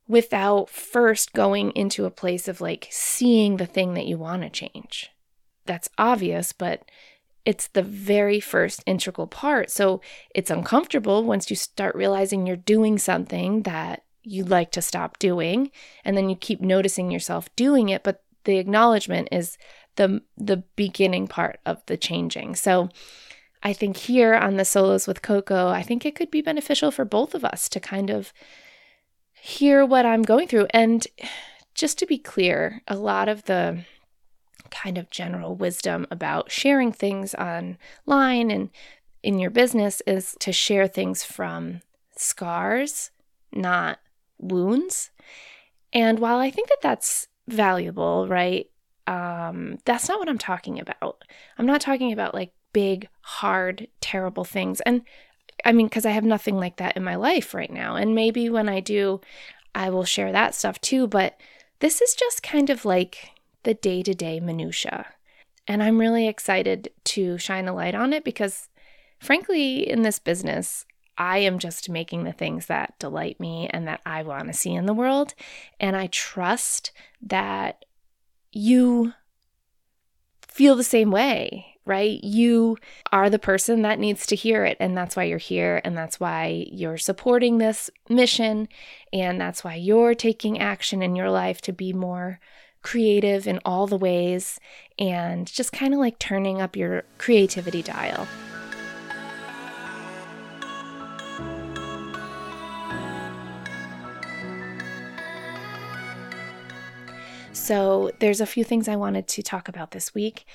without 0.07 0.69
first 0.69 1.33
going 1.33 1.71
into 1.71 2.05
a 2.05 2.11
place 2.11 2.47
of 2.47 2.61
like 2.61 2.87
seeing 2.91 3.57
the 3.57 3.65
thing 3.65 3.93
that 3.93 4.05
you 4.05 4.17
want 4.17 4.41
to 4.43 4.49
change. 4.49 5.11
That's 5.65 5.89
obvious, 5.97 6.51
but 6.51 6.83
it's 7.45 7.67
the 7.67 7.83
very 7.83 8.39
first 8.39 8.83
integral 8.85 9.27
part. 9.27 9.69
So 9.69 10.01
it's 10.33 10.49
uncomfortable 10.49 11.23
once 11.23 11.49
you 11.49 11.55
start 11.55 11.95
realizing 11.95 12.45
you're 12.45 12.55
doing 12.55 12.97
something 12.97 13.63
that 13.63 14.03
you'd 14.23 14.49
like 14.49 14.71
to 14.71 14.81
stop 14.81 15.19
doing 15.19 15.71
and 16.03 16.17
then 16.17 16.29
you 16.29 16.35
keep 16.35 16.59
noticing 16.59 17.11
yourself 17.11 17.47
doing 17.55 17.89
it, 17.89 18.03
but 18.03 18.23
the 18.43 18.57
acknowledgement 18.57 19.29
is 19.31 19.57
the 19.95 20.21
the 20.37 20.57
beginning 20.75 21.27
part 21.27 21.59
of 21.65 21.85
the 21.85 21.97
changing. 21.97 22.55
So 22.55 22.89
I 23.63 23.73
think 23.73 23.97
here 23.97 24.35
on 24.35 24.57
the 24.57 24.65
solos 24.65 25.07
with 25.07 25.21
Coco, 25.21 25.69
I 25.69 25.81
think 25.81 26.05
it 26.05 26.15
could 26.15 26.29
be 26.29 26.41
beneficial 26.41 26.91
for 26.91 27.05
both 27.05 27.33
of 27.33 27.43
us 27.43 27.67
to 27.69 27.79
kind 27.79 28.09
of 28.09 28.33
hear 29.33 29.85
what 29.85 30.05
I'm 30.05 30.21
going 30.21 30.47
through. 30.47 30.67
And 30.71 31.05
just 31.73 31.97
to 31.99 32.05
be 32.05 32.17
clear, 32.17 32.81
a 32.87 32.95
lot 32.95 33.27
of 33.27 33.43
the 33.45 33.83
kind 34.71 34.97
of 34.97 35.09
general 35.09 35.55
wisdom 35.55 36.07
about 36.11 36.51
sharing 36.51 36.91
things 36.91 37.33
online 37.35 38.51
and 38.51 38.69
in 39.23 39.39
your 39.39 39.49
business 39.49 40.01
is 40.05 40.35
to 40.39 40.51
share 40.51 40.87
things 40.87 41.23
from 41.23 41.81
scars, 42.15 43.09
not 43.51 43.99
wounds. 44.37 45.09
And 45.91 46.19
while 46.19 46.37
I 46.37 46.51
think 46.51 46.69
that 46.69 46.81
that's 46.81 47.27
valuable, 47.47 48.27
right? 48.27 48.69
Um, 49.07 49.79
that's 49.85 50.07
not 50.07 50.19
what 50.19 50.29
I'm 50.29 50.37
talking 50.37 50.79
about. 50.79 51.23
I'm 51.57 51.65
not 51.65 51.81
talking 51.81 52.11
about 52.11 52.33
like 52.33 52.51
big, 52.73 53.07
hard, 53.21 53.87
terrible 54.01 54.43
things. 54.43 54.81
And 54.81 55.01
I 55.63 55.71
mean, 55.71 55.87
because 55.87 56.05
I 56.05 56.11
have 56.11 56.23
nothing 56.23 56.57
like 56.57 56.77
that 56.77 56.97
in 56.97 57.03
my 57.03 57.15
life 57.15 57.53
right 57.53 57.71
now. 57.71 57.95
And 57.95 58.13
maybe 58.13 58.49
when 58.49 58.69
I 58.69 58.79
do, 58.79 59.21
I 59.73 59.89
will 59.89 60.05
share 60.05 60.31
that 60.31 60.53
stuff 60.53 60.79
too. 60.81 61.07
But 61.07 61.39
this 61.79 62.01
is 62.01 62.13
just 62.13 62.43
kind 62.43 62.69
of 62.69 62.85
like 62.85 63.31
the 63.65 63.73
day 63.73 64.01
to 64.03 64.13
day 64.13 64.39
minutia. 64.39 65.05
And 65.67 65.83
I'm 65.83 65.99
really 65.99 66.27
excited 66.27 66.91
to 67.05 67.37
shine 67.37 67.67
a 67.67 67.73
light 67.73 67.95
on 67.95 68.13
it 68.13 68.23
because, 68.23 68.69
frankly, 69.19 69.89
in 69.89 70.03
this 70.03 70.19
business, 70.19 70.85
I 71.17 71.39
am 71.39 71.59
just 71.59 71.89
making 71.89 72.23
the 72.23 72.33
things 72.33 72.67
that 72.67 72.97
delight 72.99 73.39
me 73.39 73.67
and 73.71 73.87
that 73.87 74.01
I 74.05 74.23
want 74.23 74.47
to 74.47 74.53
see 74.53 74.73
in 74.73 74.85
the 74.85 74.93
world. 74.93 75.33
And 75.79 75.95
I 75.95 76.07
trust 76.07 76.91
that 77.21 77.85
you 78.51 79.13
feel 80.47 80.75
the 80.75 80.83
same 80.83 81.11
way 81.11 81.75
right? 81.85 82.23
You 82.23 82.77
are 83.11 83.29
the 83.29 83.39
person 83.39 83.83
that 83.83 83.99
needs 83.99 84.25
to 84.27 84.35
hear 84.35 84.65
it. 84.65 84.77
And 84.79 84.97
that's 84.97 85.15
why 85.15 85.23
you're 85.23 85.37
here. 85.37 85.81
And 85.83 85.95
that's 85.95 86.19
why 86.19 86.67
you're 86.71 86.97
supporting 86.97 87.57
this 87.57 87.89
mission. 88.09 88.67
And 89.13 89.39
that's 89.39 89.63
why 89.63 89.75
you're 89.75 90.15
taking 90.15 90.59
action 90.59 91.01
in 91.03 91.15
your 91.15 91.29
life 91.29 91.61
to 91.61 91.73
be 91.73 91.93
more 91.93 92.39
creative 92.85 93.47
in 93.47 93.59
all 93.65 93.87
the 93.87 93.97
ways 93.97 94.59
and 94.99 95.47
just 95.47 95.71
kind 95.71 95.93
of 95.93 95.99
like 95.99 96.19
turning 96.19 96.61
up 96.61 96.75
your 96.75 97.03
creativity 97.17 97.81
dial. 97.81 98.27
So, 107.51 108.11
there's 108.19 108.41
a 108.41 108.45
few 108.45 108.63
things 108.63 108.87
I 108.87 108.95
wanted 108.95 109.27
to 109.29 109.41
talk 109.41 109.67
about 109.67 109.89
this 109.89 110.13
week, 110.13 110.45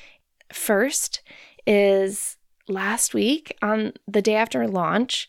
First 0.52 1.22
is 1.66 2.36
last 2.68 3.14
week 3.14 3.56
on 3.62 3.92
the 4.06 4.22
day 4.22 4.34
after 4.34 4.66
launch, 4.66 5.28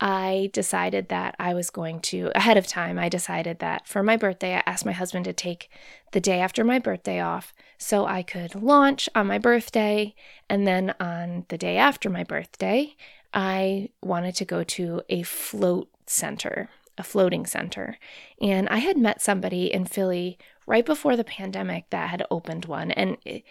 I 0.00 0.48
decided 0.54 1.08
that 1.10 1.36
I 1.38 1.52
was 1.52 1.68
going 1.68 2.00
to, 2.00 2.32
ahead 2.34 2.56
of 2.56 2.66
time, 2.66 2.98
I 2.98 3.10
decided 3.10 3.58
that 3.58 3.86
for 3.86 4.02
my 4.02 4.16
birthday, 4.16 4.54
I 4.54 4.62
asked 4.64 4.86
my 4.86 4.92
husband 4.92 5.26
to 5.26 5.34
take 5.34 5.70
the 6.12 6.20
day 6.20 6.40
after 6.40 6.64
my 6.64 6.78
birthday 6.78 7.20
off 7.20 7.52
so 7.76 8.06
I 8.06 8.22
could 8.22 8.54
launch 8.54 9.10
on 9.14 9.26
my 9.26 9.36
birthday. 9.36 10.14
And 10.48 10.66
then 10.66 10.94
on 10.98 11.44
the 11.48 11.58
day 11.58 11.76
after 11.76 12.08
my 12.08 12.24
birthday, 12.24 12.96
I 13.34 13.90
wanted 14.02 14.34
to 14.36 14.46
go 14.46 14.64
to 14.64 15.02
a 15.10 15.22
float 15.22 15.90
center, 16.06 16.70
a 16.96 17.02
floating 17.02 17.44
center. 17.44 17.98
And 18.40 18.70
I 18.70 18.78
had 18.78 18.96
met 18.96 19.20
somebody 19.20 19.70
in 19.70 19.84
Philly 19.84 20.38
right 20.66 20.86
before 20.86 21.14
the 21.14 21.24
pandemic 21.24 21.90
that 21.90 22.08
had 22.08 22.26
opened 22.30 22.64
one. 22.64 22.90
And 22.90 23.18
it, 23.26 23.44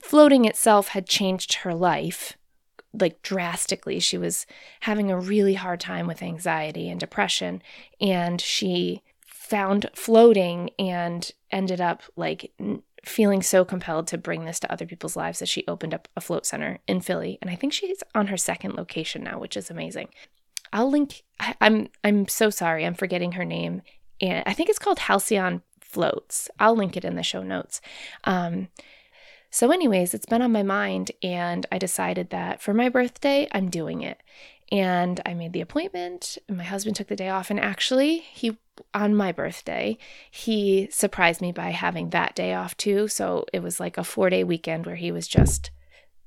floating 0.00 0.44
itself 0.44 0.88
had 0.88 1.08
changed 1.08 1.54
her 1.54 1.74
life 1.74 2.36
like 2.98 3.22
drastically. 3.22 4.00
She 4.00 4.18
was 4.18 4.46
having 4.80 5.10
a 5.10 5.18
really 5.18 5.54
hard 5.54 5.80
time 5.80 6.06
with 6.06 6.22
anxiety 6.22 6.88
and 6.88 7.00
depression, 7.00 7.62
and 8.00 8.40
she 8.40 9.02
found 9.26 9.90
floating 9.94 10.70
and 10.78 11.30
ended 11.50 11.80
up 11.80 12.02
like 12.16 12.52
feeling 13.04 13.42
so 13.42 13.64
compelled 13.64 14.06
to 14.08 14.18
bring 14.18 14.44
this 14.44 14.58
to 14.60 14.72
other 14.72 14.86
people's 14.86 15.16
lives 15.16 15.38
that 15.38 15.48
she 15.48 15.64
opened 15.68 15.92
up 15.92 16.08
a 16.16 16.20
float 16.20 16.46
center 16.46 16.78
in 16.86 17.00
Philly. 17.00 17.38
And 17.42 17.50
I 17.50 17.54
think 17.54 17.72
she's 17.72 18.02
on 18.14 18.28
her 18.28 18.36
second 18.36 18.74
location 18.74 19.22
now, 19.22 19.38
which 19.38 19.56
is 19.56 19.70
amazing. 19.70 20.08
I'll 20.72 20.90
link 20.90 21.22
I, 21.38 21.54
I'm 21.60 21.88
I'm 22.02 22.28
so 22.28 22.50
sorry, 22.50 22.84
I'm 22.84 22.94
forgetting 22.94 23.32
her 23.32 23.44
name. 23.44 23.82
And 24.20 24.42
I 24.46 24.52
think 24.52 24.70
it's 24.70 24.78
called 24.78 25.00
Halcyon 25.00 25.62
Floats. 25.80 26.48
I'll 26.58 26.76
link 26.76 26.96
it 26.96 27.04
in 27.04 27.16
the 27.16 27.22
show 27.22 27.42
notes. 27.42 27.80
Um, 28.24 28.68
so, 29.54 29.70
anyways, 29.70 30.14
it's 30.14 30.26
been 30.26 30.42
on 30.42 30.50
my 30.50 30.64
mind, 30.64 31.12
and 31.22 31.64
I 31.70 31.78
decided 31.78 32.30
that 32.30 32.60
for 32.60 32.74
my 32.74 32.88
birthday, 32.88 33.46
I'm 33.52 33.70
doing 33.70 34.02
it. 34.02 34.20
And 34.72 35.20
I 35.24 35.32
made 35.34 35.52
the 35.52 35.60
appointment. 35.60 36.38
My 36.48 36.64
husband 36.64 36.96
took 36.96 37.06
the 37.06 37.14
day 37.14 37.28
off, 37.28 37.50
and 37.50 37.60
actually, 37.60 38.18
he 38.18 38.58
on 38.92 39.14
my 39.14 39.30
birthday, 39.30 39.96
he 40.28 40.88
surprised 40.90 41.40
me 41.40 41.52
by 41.52 41.70
having 41.70 42.10
that 42.10 42.34
day 42.34 42.52
off 42.52 42.76
too. 42.76 43.06
So 43.06 43.46
it 43.52 43.62
was 43.62 43.78
like 43.78 43.96
a 43.96 44.02
four 44.02 44.28
day 44.28 44.42
weekend 44.42 44.86
where 44.86 44.96
he 44.96 45.12
was 45.12 45.28
just 45.28 45.70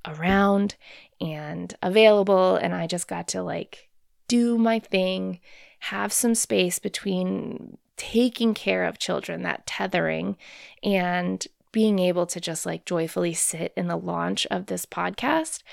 around 0.06 0.76
and 1.20 1.76
available, 1.84 2.56
and 2.56 2.74
I 2.74 2.88
just 2.88 3.10
got 3.10 3.28
to 3.30 3.44
like 3.44 3.90
do 4.30 4.58
my 4.58 4.80
thing, 4.80 5.42
have 5.80 6.14
some 6.14 6.34
space 6.34 6.80
between 6.80 7.78
taking 7.98 8.54
care 8.54 8.86
of 8.86 9.00
children, 9.00 9.42
that 9.42 9.68
tethering, 9.68 10.38
and 10.82 11.46
being 11.72 12.00
able 12.00 12.26
to 12.28 12.40
just 12.40 12.66
like 12.66 12.86
joyfully 12.86 13.34
sit 13.34 13.74
in 13.76 13.88
the 13.88 13.98
launch 13.98 14.46
of 14.48 14.66
this 14.68 14.86
podcast. 14.86 15.64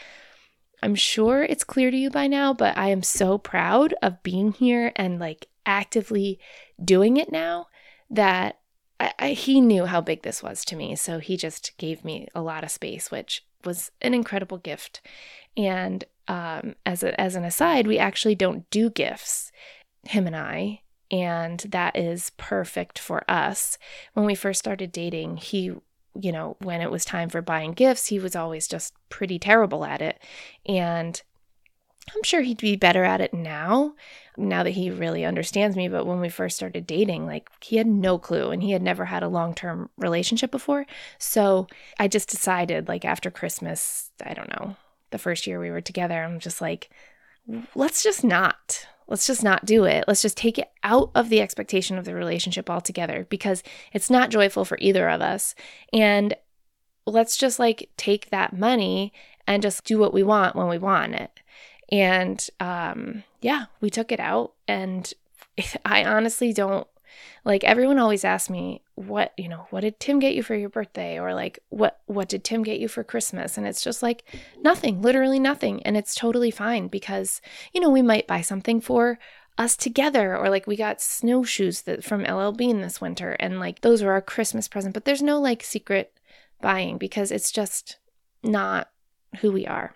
I'm 0.83 0.95
sure 0.95 1.43
it's 1.43 1.65
clear 1.65 1.91
to 1.91 1.97
you 1.97 2.11
by 2.11 2.27
now, 2.27 2.53
but 2.53 2.77
I 2.77 2.89
am 2.89 3.03
so 3.03 3.39
proud 3.39 3.95
of 4.03 4.23
being 4.23 4.53
here 4.53 4.93
and 4.97 5.19
like 5.19 5.49
actively 5.65 6.39
doing 6.83 7.17
it 7.17 7.33
now 7.33 7.69
that 8.11 8.59
I, 9.01 9.13
I, 9.19 9.29
he 9.31 9.61
knew 9.61 9.87
how 9.87 10.01
big 10.01 10.23
this 10.23 10.43
was 10.43 10.65
to 10.67 10.77
me. 10.77 10.95
So 10.97 11.19
he 11.19 11.37
just 11.37 11.77
gave 11.79 12.05
me 12.05 12.29
a 12.35 12.43
lot 12.43 12.65
of 12.65 12.71
space, 12.71 13.11
which 13.11 13.47
was 13.65 13.91
an 14.03 14.15
incredible 14.15 14.59
gift. 14.59 15.01
And 15.57 16.05
um, 16.29 16.75
as, 16.85 17.03
a, 17.03 17.19
as 17.21 17.35
an 17.35 17.45
aside, 17.45 17.87
we 17.87 17.99
actually 17.99 18.35
don't 18.35 18.69
do 18.71 18.91
gifts, 18.91 19.53
him 20.05 20.27
and 20.27 20.37
I. 20.37 20.83
And 21.15 21.61
that 21.61 21.97
is 21.97 22.33
perfect 22.37 22.99
for 22.99 23.23
us. 23.31 23.79
When 24.15 24.27
we 24.27 24.35
first 24.35 24.59
started 24.59 24.91
dating, 24.91 25.37
he 25.37 25.75
you 26.21 26.31
know, 26.31 26.57
when 26.61 26.81
it 26.81 26.93
was 26.93 27.05
time 27.05 27.29
for 27.29 27.43
buying 27.43 27.73
gifts, 27.73 28.07
he 28.07 28.21
was 28.21 28.37
always 28.37 28.69
just 28.69 28.95
pretty 29.09 29.37
terrible 29.37 29.85
at 29.85 30.01
it. 30.01 30.21
And 30.65 31.21
I'm 32.15 32.23
sure 32.23 32.43
he'd 32.43 32.59
be 32.59 32.77
better 32.77 33.03
at 33.03 33.21
it 33.21 33.35
now, 33.35 33.95
now 34.37 34.63
that 34.63 34.71
he 34.71 34.91
really 34.91 35.25
understands 35.25 35.77
me. 35.77 35.89
But 35.89 36.07
when 36.07 36.21
we 36.21 36.29
first 36.29 36.55
started 36.55 36.87
dating, 36.87 37.27
like 37.27 37.51
he 37.61 37.79
had 37.79 37.89
no 37.89 38.19
clue 38.19 38.51
and 38.51 38.63
he 38.63 38.71
had 38.71 38.83
never 38.83 39.07
had 39.07 39.25
a 39.25 39.29
long 39.29 39.55
term 39.55 39.91
relationship 39.97 40.53
before. 40.53 40.87
So 41.19 41.67
I 41.99 42.07
just 42.07 42.29
decided, 42.29 42.87
like 42.87 43.05
after 43.05 43.31
Christmas, 43.31 44.11
I 44.25 44.35
don't 44.35 44.51
know, 44.51 44.77
the 45.11 45.19
first 45.19 45.49
year 45.49 45.59
we 45.59 45.71
were 45.71 45.81
together, 45.81 46.23
I'm 46.23 46.39
just 46.39 46.61
like, 46.61 46.91
let's 47.75 48.05
just 48.05 48.23
not. 48.23 48.87
Let's 49.07 49.27
just 49.27 49.43
not 49.43 49.65
do 49.65 49.85
it. 49.85 50.05
Let's 50.09 50.23
just 50.23 50.37
take 50.37 50.59
it 50.59 50.71
out 50.83 51.11
of 51.15 51.29
the 51.29 51.41
expectation 51.41 51.99
of 51.99 52.05
the 52.05 52.15
relationship 52.15 52.71
altogether 52.71 53.27
because 53.29 53.63
it's 53.93 54.11
not 54.11 54.31
joyful 54.31 54.65
for 54.65 54.79
either 54.81 55.09
of 55.09 55.21
us. 55.21 55.55
And 55.93 56.35
let's 57.07 57.37
just 57.37 57.59
like 57.59 57.91
take 57.97 58.31
that 58.31 58.57
money 58.57 59.13
and 59.47 59.63
just 59.63 59.85
do 59.85 59.99
what 59.99 60.15
we 60.15 60.23
want 60.23 60.57
when 60.57 60.69
we 60.69 60.79
want 60.79 61.15
it. 61.15 61.41
And 61.93 62.47
um, 62.61 63.25
yeah, 63.41 63.67
we 63.81 63.91
took 63.91 64.11
it 64.11 64.21
out. 64.21 64.55
And 64.67 65.13
I 65.85 66.05
honestly 66.05 66.53
don't 66.53 66.87
like 67.45 67.65
everyone 67.65 67.99
always 67.99 68.25
asks 68.25 68.51
me 68.51 68.83
what 68.95 69.33
you 69.37 69.49
know 69.49 69.67
what 69.71 69.81
did 69.81 69.99
tim 69.99 70.19
get 70.19 70.35
you 70.35 70.43
for 70.43 70.55
your 70.55 70.69
birthday? 70.69 71.19
or 71.19 71.35
like 71.35 71.59
what 71.69 72.01
what 72.07 72.29
did 72.29 72.45
tim 72.45 72.63
get 72.63 72.79
you 72.81 72.89
for 72.89 73.05
christmas? 73.05 73.57
and 73.57 73.67
it's 73.67 73.83
just 73.83 74.03
like 74.03 74.25
nothing 74.63 75.03
literally 75.03 75.39
nothing 75.39 75.83
and 75.83 75.97
it's 75.97 76.15
totally 76.15 76.51
fine 76.51 76.89
because 76.89 77.41
you 77.73 77.81
know 77.81 77.91
we 77.91 78.03
might 78.03 78.27
buy 78.27 78.41
something 78.41 78.81
for 78.81 79.19
us 79.57 79.77
together 79.77 80.37
or 80.37 80.49
like 80.49 80.67
we 80.67 80.77
got 80.77 81.01
snowshoes 81.01 81.83
that 81.83 82.03
from 82.03 82.23
LL 82.25 82.51
Bean 82.51 82.81
this 82.81 83.01
winter 83.01 83.33
and 83.39 83.61
like 83.61 83.81
those 83.83 84.03
were 84.03 84.13
our 84.13 84.23
christmas 84.23 84.67
present 84.67 84.95
but 84.95 85.05
there's 85.05 85.23
no 85.23 85.41
like 85.41 85.63
secret 85.63 86.13
buying 86.61 86.99
because 86.99 87.31
it's 87.31 87.53
just 87.53 87.99
not 88.43 88.91
who 89.41 89.53
we 89.53 89.67
are 89.67 89.95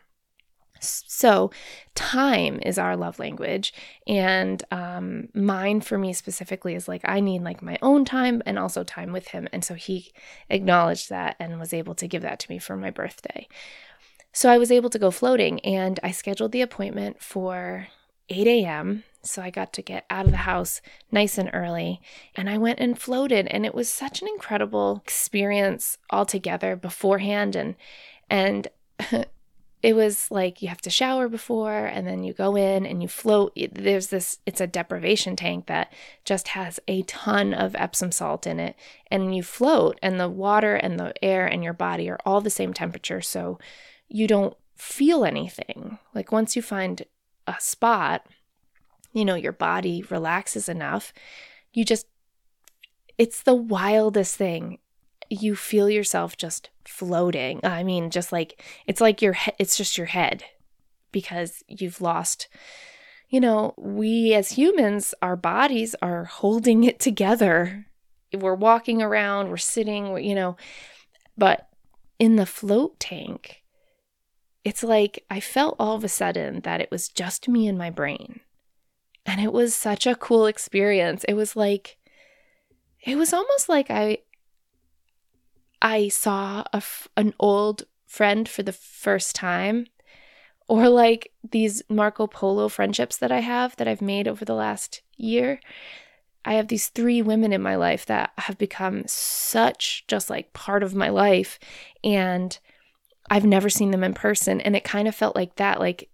So, 0.80 1.50
time 1.94 2.61
is 2.64 2.78
our 2.78 2.97
love 2.97 3.18
language. 3.18 3.73
And 4.06 4.62
um, 4.70 5.28
mine 5.35 5.80
for 5.80 5.99
me 5.99 6.12
specifically 6.12 6.75
is 6.75 6.88
like, 6.88 7.02
I 7.04 7.20
need 7.20 7.42
like 7.42 7.62
my 7.62 7.78
own 7.82 8.04
time 8.04 8.42
and 8.47 8.58
also 8.58 8.85
time 8.85 9.12
with 9.12 9.28
him. 9.28 9.49
And 9.52 9.64
so 9.64 9.75
he 9.75 10.12
acknowledged 10.49 11.11
that 11.11 11.37
and 11.38 11.58
was 11.58 11.73
able 11.73 11.94
to 11.97 12.08
give 12.08 12.23
that 12.23 12.38
to 12.40 12.50
me 12.50 12.58
for 12.58 12.76
my 12.76 12.90
birthday. 12.90 13.49
So, 14.32 14.50
I 14.50 14.58
was 14.58 14.70
able 14.70 14.90
to 14.90 14.99
go 14.99 15.11
floating 15.11 15.61
and 15.61 15.99
I 16.02 16.11
scheduled 16.11 16.52
the 16.52 16.62
appointment 16.62 17.23
for 17.23 17.88
8 18.28 18.47
a.m. 18.47 19.04
So, 19.23 19.42
I 19.42 19.50
got 19.50 19.73
to 19.75 19.82
get 19.82 20.04
out 20.11 20.26
of 20.26 20.30
the 20.30 20.38
house 20.38 20.80
nice 21.11 21.38
and 21.38 21.50
early 21.52 22.00
and 22.35 22.49
I 22.49 22.58
went 22.58 22.78
and 22.78 22.99
floated. 22.99 23.47
And 23.49 23.66
it 23.66 23.75
was 23.75 23.88
such 23.88 24.23
an 24.23 24.28
incredible 24.28 25.00
experience 25.02 25.99
altogether 26.11 26.76
beforehand. 26.76 27.56
And, 27.56 27.75
and, 28.30 28.68
it 29.82 29.94
was 29.94 30.30
like 30.30 30.61
you 30.61 30.68
have 30.68 30.80
to 30.82 30.90
shower 30.90 31.28
before 31.28 31.87
and 31.87 32.06
then 32.06 32.25
you 32.25 32.32
go 32.32 32.56
in 32.56 32.85
and 32.85 33.00
you 33.00 33.08
float. 33.08 33.56
There's 33.73 34.08
this 34.08 34.38
it's 34.44 34.61
a 34.61 34.66
deprivation 34.66 35.37
tank 35.37 35.66
that 35.66 35.92
just 36.25 36.49
has 36.49 36.80
a 36.88 37.02
ton 37.02 37.54
of 37.54 37.76
epsom 37.76 38.11
salt 38.11 38.47
in 38.47 38.58
it 38.58 38.76
and 39.11 39.35
you 39.37 39.42
float 39.42 39.99
and 40.02 40.18
the 40.18 40.28
water 40.28 40.75
and 40.75 40.99
the 40.99 41.12
air 41.25 41.47
and 41.47 41.62
your 41.62 41.73
body 41.73 42.11
are 42.11 42.18
all 42.26 42.40
the 42.40 42.50
same 42.50 42.75
temperature. 42.75 43.20
So 43.20 43.58
you 44.08 44.26
don't 44.26 44.56
feel 44.75 45.25
anything. 45.25 45.99
Like 46.14 46.32
once 46.32 46.56
you 46.56 46.62
find 46.62 47.02
a 47.47 47.56
spot 47.61 48.26
you 49.12 49.25
know 49.25 49.35
your 49.35 49.52
body 49.52 50.04
relaxes 50.11 50.68
enough 50.68 51.12
you 51.73 51.85
just 51.85 52.06
it's 53.16 53.42
the 53.42 53.54
wildest 53.54 54.37
thing 54.37 54.78
you 55.30 55.54
feel 55.56 55.90
yourself 55.90 56.37
just 56.37 56.70
floating. 56.85 57.61
I 57.64 57.82
mean, 57.82 58.11
just 58.11 58.32
like 58.32 58.62
it's 58.87 59.00
like 59.00 59.23
your 59.23 59.35
he- 59.35 59.52
it's 59.58 59.76
just 59.76 59.99
your 59.99 60.06
head 60.06 60.44
because 61.12 61.62
you've 61.68 62.00
lost 62.00 62.49
you 63.28 63.40
know, 63.40 63.75
we 63.76 64.35
as 64.35 64.52
humans, 64.52 65.14
our 65.20 65.37
bodies 65.37 65.94
are 66.00 66.25
holding 66.25 66.85
it 66.85 66.99
together. 66.99 67.87
We're 68.32 68.54
walking 68.54 69.02
around, 69.02 69.50
we're 69.50 69.58
sitting, 69.58 70.16
you 70.25 70.35
know, 70.35 70.56
but 71.37 71.68
in 72.18 72.37
the 72.37 72.47
float 72.47 72.99
tank, 72.99 73.62
it's 74.64 74.82
like 74.82 75.25
I 75.30 75.40
felt 75.40 75.76
all 75.78 75.97
of 75.97 76.04
a 76.04 76.08
sudden 76.08 76.61
that 76.61 76.80
it 76.80 76.90
was 76.90 77.08
just 77.08 77.49
me 77.49 77.68
and 77.68 77.78
my 77.78 77.90
brain. 77.90 78.40
And 79.26 79.40
it 79.40 79.52
was 79.52 79.75
such 79.75 80.06
a 80.06 80.14
cool 80.14 80.47
experience. 80.47 81.25
It 81.25 81.35
was 81.35 81.54
like, 81.54 81.99
it 83.04 83.16
was 83.16 83.32
almost 83.35 83.68
like 83.68 83.90
I 83.90 84.18
I 85.80 86.08
saw 86.08 86.64
a 86.73 86.76
f- 86.76 87.08
an 87.16 87.35
old 87.38 87.85
friend 88.06 88.49
for 88.49 88.62
the 88.62 88.73
first 88.73 89.35
time, 89.35 89.87
or 90.66 90.88
like 90.88 91.32
these 91.49 91.82
Marco 91.88 92.26
Polo 92.26 92.68
friendships 92.68 93.16
that 93.18 93.32
I 93.32 93.40
have 93.40 93.76
that 93.76 93.88
I've 93.88 94.02
made 94.02 94.28
over 94.28 94.44
the 94.44 94.54
last 94.54 95.02
year. 95.16 95.61
I 96.44 96.54
have 96.54 96.68
these 96.68 96.88
three 96.88 97.20
women 97.23 97.52
in 97.52 97.62
my 97.62 97.76
life 97.76 98.06
that 98.06 98.32
have 98.38 98.58
become 98.58 99.04
such 99.06 100.04
just 100.08 100.30
like 100.30 100.52
part 100.52 100.82
of 100.82 100.94
my 100.94 101.08
life. 101.08 101.58
And 102.02 102.58
I've 103.30 103.44
never 103.44 103.68
seen 103.68 103.90
them 103.90 104.04
in 104.04 104.14
person. 104.14 104.61
And 104.61 104.75
it 104.75 104.85
kind 104.85 105.08
of 105.08 105.14
felt 105.14 105.37
like 105.37 105.56
that. 105.56 105.80
Like 105.80 106.08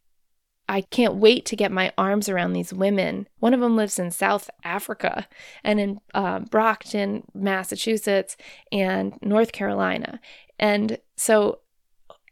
I 0.68 0.80
can't 0.80 1.16
wait 1.16 1.44
to 1.46 1.56
get 1.56 1.70
my 1.70 1.92
arms 1.98 2.28
around 2.28 2.52
these 2.52 2.72
women. 2.72 3.28
One 3.38 3.54
of 3.54 3.60
them 3.60 3.76
lives 3.76 3.98
in 3.98 4.10
South 4.10 4.48
Africa 4.62 5.26
and 5.62 5.78
in 5.78 6.00
uh, 6.14 6.40
Brockton, 6.40 7.24
Massachusetts, 7.34 8.36
and 8.72 9.18
North 9.20 9.52
Carolina. 9.52 10.20
And 10.58 10.98
so 11.16 11.60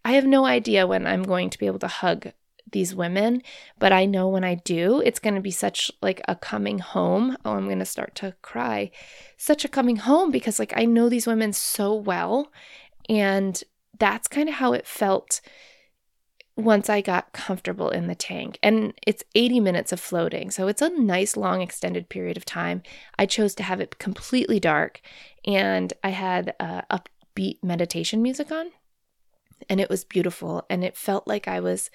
I 0.05 0.13
have 0.13 0.25
no 0.25 0.47
idea 0.47 0.87
when 0.87 1.07
I'm 1.07 1.23
going 1.23 1.51
to 1.51 1.59
be 1.59 1.67
able 1.67 1.79
to 1.81 1.89
hug 1.89 2.33
these 2.71 2.95
women, 2.95 3.43
but 3.79 3.93
I 3.93 4.07
know 4.07 4.29
when 4.29 4.45
I 4.45 4.55
do, 4.55 5.01
it's 5.05 5.19
going 5.19 5.35
to 5.35 5.41
be 5.41 5.51
such 5.51 5.91
like 6.01 6.23
a 6.27 6.35
coming 6.35 6.79
home. 6.79 7.37
Oh, 7.45 7.53
I'm 7.53 7.67
going 7.67 7.79
to 7.81 7.85
start 7.85 8.15
to 8.17 8.35
cry. 8.41 8.91
Such 9.37 9.65
a 9.65 9.69
coming 9.69 9.97
home 9.97 10.31
because 10.31 10.59
like 10.59 10.73
I 10.75 10.87
know 10.87 11.09
these 11.09 11.27
women 11.27 11.53
so 11.53 11.95
well 11.95 12.51
and 13.09 13.63
that's 13.99 14.27
kind 14.27 14.49
of 14.49 14.57
how 14.57 14.73
it 14.73 14.87
felt 14.87 15.41
once 16.57 16.91
I 16.91 17.01
got 17.01 17.33
comfortable 17.33 17.89
in 17.89 18.07
the 18.07 18.15
tank. 18.15 18.59
And 18.63 18.93
it's 19.07 19.25
80 19.35 19.61
minutes 19.61 19.93
of 19.93 20.01
floating. 20.01 20.51
So 20.51 20.69
it's 20.69 20.83
a 20.83 20.91
nice, 20.91 21.37
long, 21.37 21.63
extended 21.63 22.09
period 22.09 22.37
of 22.37 22.45
time. 22.45 22.83
I 23.19 23.27
chose 23.27 23.55
to 23.57 23.63
have 23.63 23.81
it 23.81 23.99
completely 23.99 24.61
dark. 24.61 25.01
And 25.47 25.93
I 26.05 26.11
had 26.11 26.55
uh, 26.61 26.83
upbeat 26.91 27.59
meditation 27.63 28.23
music 28.23 28.53
on. 28.53 28.71
And 29.69 29.81
it 29.81 29.89
was 29.89 30.05
beautiful. 30.05 30.67
And 30.69 30.85
it 30.85 30.97
felt 30.97 31.27
like 31.27 31.49
I 31.49 31.61
was 31.61 31.91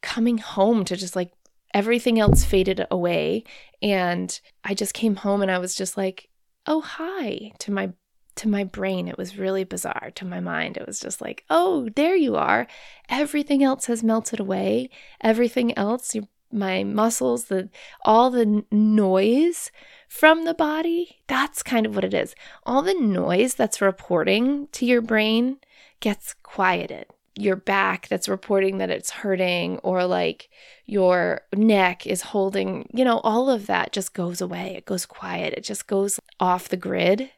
coming 0.00 0.38
home 0.38 0.84
to 0.84 0.96
just 0.96 1.14
like 1.14 1.32
everything 1.72 2.18
else 2.18 2.44
faded 2.44 2.84
away. 2.90 3.44
And 3.80 4.38
I 4.64 4.74
just 4.74 4.92
came 4.92 5.16
home 5.16 5.40
and 5.40 5.50
I 5.50 5.58
was 5.58 5.76
just 5.76 5.96
like, 5.96 6.28
oh, 6.66 6.80
hi 6.80 7.52
to 7.60 7.70
my 7.70 7.92
to 8.36 8.48
my 8.48 8.64
brain, 8.64 9.08
it 9.08 9.18
was 9.18 9.38
really 9.38 9.64
bizarre. 9.64 10.10
To 10.14 10.24
my 10.24 10.40
mind, 10.40 10.76
it 10.76 10.86
was 10.86 11.00
just 11.00 11.20
like, 11.20 11.44
oh, 11.50 11.88
there 11.96 12.16
you 12.16 12.36
are. 12.36 12.66
Everything 13.08 13.62
else 13.62 13.86
has 13.86 14.02
melted 14.02 14.40
away. 14.40 14.90
Everything 15.20 15.76
else, 15.76 16.14
my 16.50 16.84
muscles, 16.84 17.44
the 17.46 17.68
all 18.04 18.30
the 18.30 18.64
noise 18.70 19.70
from 20.08 20.44
the 20.44 20.54
body, 20.54 21.22
that's 21.26 21.62
kind 21.62 21.86
of 21.86 21.94
what 21.94 22.04
it 22.04 22.14
is. 22.14 22.34
All 22.64 22.82
the 22.82 22.94
noise 22.94 23.54
that's 23.54 23.80
reporting 23.80 24.68
to 24.72 24.86
your 24.86 25.00
brain 25.00 25.58
gets 26.00 26.34
quieted. 26.42 27.06
Your 27.34 27.56
back 27.56 28.08
that's 28.08 28.28
reporting 28.28 28.76
that 28.78 28.90
it's 28.90 29.10
hurting, 29.10 29.78
or 29.78 30.04
like 30.04 30.50
your 30.84 31.42
neck 31.54 32.06
is 32.06 32.20
holding, 32.20 32.90
you 32.92 33.04
know, 33.06 33.20
all 33.20 33.48
of 33.48 33.66
that 33.68 33.92
just 33.92 34.12
goes 34.12 34.42
away. 34.42 34.74
It 34.76 34.84
goes 34.84 35.06
quiet. 35.06 35.54
It 35.54 35.64
just 35.64 35.86
goes 35.86 36.20
off 36.38 36.68
the 36.68 36.76
grid 36.76 37.30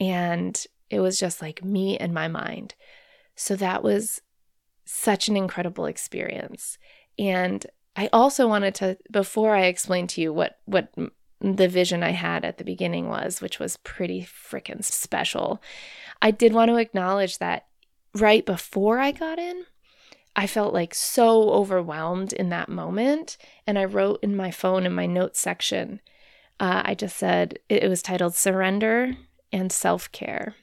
and 0.00 0.66
it 0.88 1.00
was 1.00 1.20
just 1.20 1.40
like 1.40 1.62
me 1.62 1.96
and 1.96 2.12
my 2.12 2.26
mind. 2.26 2.74
So 3.36 3.54
that 3.56 3.84
was 3.84 4.20
such 4.84 5.28
an 5.28 5.36
incredible 5.36 5.86
experience. 5.86 6.78
And 7.18 7.64
I 7.94 8.08
also 8.12 8.48
wanted 8.48 8.74
to 8.76 8.98
before 9.10 9.54
I 9.54 9.66
explain 9.66 10.06
to 10.08 10.20
you 10.20 10.32
what 10.32 10.58
what 10.64 10.92
the 11.40 11.68
vision 11.68 12.02
I 12.02 12.10
had 12.10 12.44
at 12.44 12.58
the 12.58 12.64
beginning 12.64 13.08
was, 13.08 13.40
which 13.40 13.58
was 13.58 13.78
pretty 13.78 14.22
freaking 14.22 14.84
special. 14.84 15.62
I 16.20 16.30
did 16.32 16.52
want 16.52 16.70
to 16.70 16.76
acknowledge 16.76 17.38
that 17.38 17.66
right 18.14 18.44
before 18.44 18.98
I 18.98 19.12
got 19.12 19.38
in, 19.38 19.64
I 20.36 20.46
felt 20.46 20.74
like 20.74 20.94
so 20.94 21.50
overwhelmed 21.50 22.32
in 22.32 22.50
that 22.50 22.68
moment. 22.68 23.38
And 23.66 23.78
I 23.78 23.84
wrote 23.84 24.20
in 24.22 24.36
my 24.36 24.50
phone 24.50 24.84
in 24.84 24.92
my 24.92 25.06
notes 25.06 25.40
section, 25.40 26.00
uh, 26.58 26.82
I 26.84 26.94
just 26.94 27.16
said, 27.16 27.58
it, 27.68 27.84
it 27.84 27.88
was 27.88 28.02
titled 28.02 28.34
Surrender 28.34 29.16
and 29.52 29.72
self 29.72 30.10
care. 30.12 30.54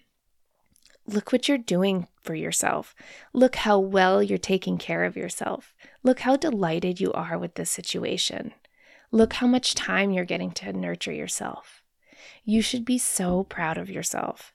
Look 1.05 1.31
what 1.31 1.47
you're 1.47 1.57
doing 1.57 2.07
for 2.21 2.35
yourself. 2.35 2.93
Look 3.33 3.55
how 3.57 3.79
well 3.79 4.21
you're 4.21 4.37
taking 4.37 4.77
care 4.77 5.05
of 5.05 5.15
yourself. 5.15 5.73
Look 6.03 6.19
how 6.21 6.35
delighted 6.35 6.99
you 6.99 7.13
are 7.13 7.37
with 7.37 7.55
this 7.55 7.71
situation. 7.71 8.53
Look 9.11 9.33
how 9.33 9.47
much 9.47 9.73
time 9.73 10.11
you're 10.11 10.25
getting 10.25 10.51
to 10.51 10.73
nurture 10.73 11.13
yourself. 11.13 11.81
You 12.43 12.61
should 12.61 12.83
be 12.83 12.97
so 12.97 13.43
proud 13.45 13.77
of 13.77 13.89
yourself. 13.89 14.53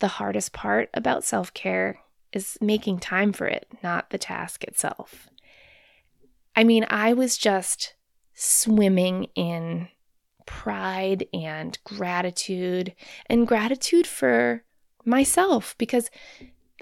The 0.00 0.08
hardest 0.08 0.52
part 0.52 0.90
about 0.92 1.24
self 1.24 1.54
care 1.54 2.00
is 2.32 2.58
making 2.60 2.98
time 2.98 3.32
for 3.32 3.46
it, 3.46 3.68
not 3.82 4.10
the 4.10 4.18
task 4.18 4.64
itself. 4.64 5.28
I 6.56 6.64
mean, 6.64 6.84
I 6.88 7.12
was 7.12 7.38
just 7.38 7.94
swimming 8.34 9.28
in 9.36 9.88
pride 10.46 11.26
and 11.32 11.78
gratitude 11.84 12.94
and 13.26 13.46
gratitude 13.46 14.06
for 14.06 14.64
myself 15.04 15.74
because 15.78 16.10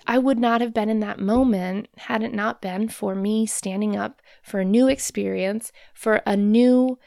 I 0.06 0.18
would 0.18 0.38
not 0.38 0.60
have 0.60 0.74
been 0.74 0.88
in 0.88 1.00
that 1.00 1.20
moment 1.20 1.88
had 1.96 2.22
it 2.22 2.34
not 2.34 2.60
been 2.60 2.88
for 2.88 3.14
me 3.14 3.46
standing 3.46 3.96
up 3.96 4.20
for 4.42 4.60
a 4.60 4.64
new 4.64 4.88
experience, 4.88 5.72
for 5.94 6.22
a 6.26 6.36
new, 6.36 6.98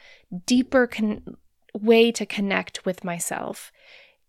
deeper 0.46 0.86
con- 0.86 1.36
way 1.74 2.10
to 2.12 2.24
connect 2.24 2.86
with 2.86 3.04
myself. 3.04 3.70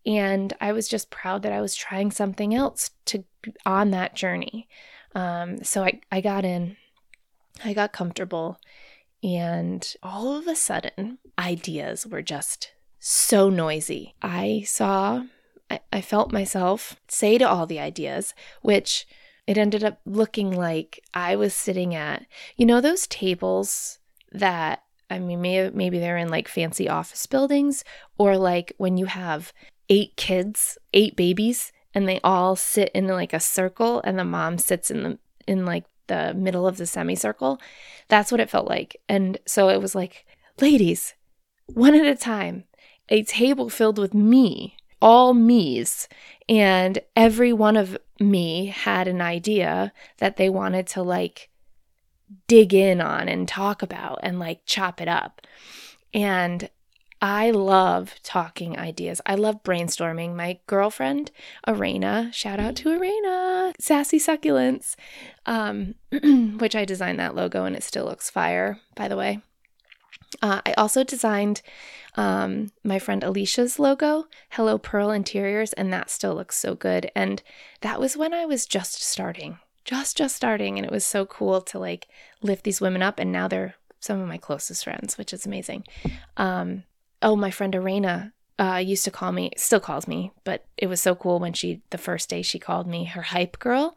And 0.04 0.52
I 0.60 0.72
was 0.72 0.88
just 0.88 1.10
proud 1.10 1.42
that 1.42 1.52
I 1.52 1.60
was 1.60 1.74
trying 1.74 2.10
something 2.10 2.54
else 2.54 2.90
to 3.06 3.24
on 3.64 3.90
that 3.90 4.14
journey. 4.14 4.68
Um, 5.14 5.64
so 5.64 5.84
I, 5.84 6.00
I 6.12 6.20
got 6.20 6.44
in, 6.44 6.76
I 7.64 7.72
got 7.72 7.92
comfortable, 7.92 8.58
and 9.22 9.94
all 10.02 10.36
of 10.36 10.46
a 10.46 10.56
sudden, 10.56 11.18
ideas 11.38 12.06
were 12.06 12.22
just 12.22 12.72
so 12.98 13.48
noisy. 13.48 14.14
I 14.22 14.64
saw, 14.66 15.24
I, 15.70 15.80
I 15.92 16.00
felt 16.00 16.32
myself 16.32 16.96
say 17.08 17.38
to 17.38 17.48
all 17.48 17.66
the 17.66 17.80
ideas, 17.80 18.34
which 18.62 19.06
it 19.46 19.58
ended 19.58 19.82
up 19.82 20.00
looking 20.04 20.52
like 20.52 21.02
I 21.14 21.36
was 21.36 21.54
sitting 21.54 21.94
at, 21.94 22.26
you 22.56 22.66
know, 22.66 22.80
those 22.80 23.06
tables 23.06 23.98
that 24.30 24.82
I 25.10 25.18
mean, 25.18 25.40
maybe, 25.40 25.74
maybe 25.74 25.98
they're 25.98 26.16
in 26.16 26.28
like 26.28 26.48
fancy 26.48 26.88
office 26.88 27.26
buildings, 27.26 27.84
or 28.18 28.36
like 28.36 28.74
when 28.76 28.96
you 28.96 29.06
have 29.06 29.52
eight 29.88 30.16
kids, 30.16 30.76
eight 30.92 31.16
babies, 31.16 31.72
and 31.94 32.06
they 32.06 32.20
all 32.22 32.56
sit 32.56 32.90
in 32.94 33.06
like 33.06 33.32
a 33.32 33.40
circle, 33.40 34.02
and 34.04 34.18
the 34.18 34.24
mom 34.24 34.58
sits 34.58 34.90
in 34.90 35.02
the 35.02 35.18
in 35.46 35.64
like 35.64 35.84
the 36.08 36.34
middle 36.34 36.66
of 36.66 36.76
the 36.76 36.86
semicircle. 36.86 37.60
That's 38.08 38.32
what 38.32 38.40
it 38.40 38.50
felt 38.50 38.68
like. 38.68 38.96
And 39.08 39.38
so 39.46 39.68
it 39.68 39.80
was 39.80 39.94
like, 39.94 40.26
ladies, 40.60 41.14
one 41.66 41.94
at 41.94 42.06
a 42.06 42.16
time, 42.16 42.64
a 43.08 43.22
table 43.22 43.68
filled 43.68 43.98
with 43.98 44.14
me, 44.14 44.76
all 45.00 45.34
me's. 45.34 46.08
And 46.48 46.98
every 47.14 47.52
one 47.52 47.76
of 47.76 47.96
me 48.18 48.66
had 48.66 49.06
an 49.06 49.20
idea 49.20 49.92
that 50.18 50.36
they 50.36 50.48
wanted 50.48 50.86
to 50.88 51.02
like 51.02 51.50
dig 52.46 52.74
in 52.74 53.00
on 53.00 53.28
and 53.28 53.46
talk 53.46 53.82
about 53.82 54.18
and 54.22 54.38
like 54.38 54.60
chop 54.66 55.00
it 55.00 55.08
up. 55.08 55.40
And 56.12 56.70
I 57.20 57.50
love 57.50 58.14
talking 58.22 58.78
ideas. 58.78 59.20
I 59.26 59.34
love 59.34 59.62
brainstorming. 59.64 60.34
My 60.36 60.60
girlfriend, 60.66 61.32
Arena, 61.66 62.30
shout 62.32 62.60
out 62.60 62.76
to 62.76 62.90
Arena, 62.90 63.72
Sassy 63.80 64.18
Succulents, 64.18 64.94
um, 65.44 65.94
which 66.58 66.76
I 66.76 66.84
designed 66.84 67.18
that 67.18 67.34
logo 67.34 67.64
and 67.64 67.74
it 67.74 67.82
still 67.82 68.04
looks 68.04 68.30
fire, 68.30 68.78
by 68.94 69.08
the 69.08 69.16
way. 69.16 69.40
Uh, 70.42 70.60
I 70.64 70.74
also 70.74 71.02
designed 71.02 71.62
um, 72.16 72.70
my 72.84 72.98
friend 72.98 73.24
Alicia's 73.24 73.78
logo, 73.78 74.26
Hello 74.50 74.78
Pearl 74.78 75.10
Interiors, 75.10 75.72
and 75.72 75.92
that 75.92 76.10
still 76.10 76.34
looks 76.34 76.56
so 76.56 76.74
good. 76.74 77.10
And 77.16 77.42
that 77.80 77.98
was 77.98 78.16
when 78.16 78.34
I 78.34 78.44
was 78.44 78.66
just 78.66 79.02
starting, 79.02 79.58
just 79.84 80.16
just 80.16 80.36
starting, 80.36 80.78
and 80.78 80.84
it 80.84 80.92
was 80.92 81.04
so 81.04 81.24
cool 81.26 81.60
to 81.62 81.78
like 81.78 82.08
lift 82.42 82.64
these 82.64 82.80
women 82.80 83.02
up. 83.02 83.18
And 83.18 83.32
now 83.32 83.48
they're 83.48 83.74
some 84.00 84.20
of 84.20 84.28
my 84.28 84.36
closest 84.38 84.84
friends, 84.84 85.16
which 85.16 85.32
is 85.32 85.46
amazing. 85.46 85.84
Um, 86.36 86.84
oh, 87.22 87.36
my 87.36 87.50
friend 87.50 87.74
Arena 87.74 88.32
uh, 88.58 88.82
used 88.84 89.04
to 89.04 89.10
call 89.10 89.32
me, 89.32 89.52
still 89.56 89.80
calls 89.80 90.08
me, 90.08 90.32
but 90.44 90.64
it 90.76 90.86
was 90.86 91.00
so 91.00 91.14
cool 91.14 91.38
when 91.38 91.52
she, 91.52 91.82
the 91.90 91.98
first 91.98 92.28
day 92.28 92.42
she 92.42 92.58
called 92.58 92.86
me 92.86 93.04
her 93.04 93.22
hype 93.22 93.58
girl. 93.58 93.96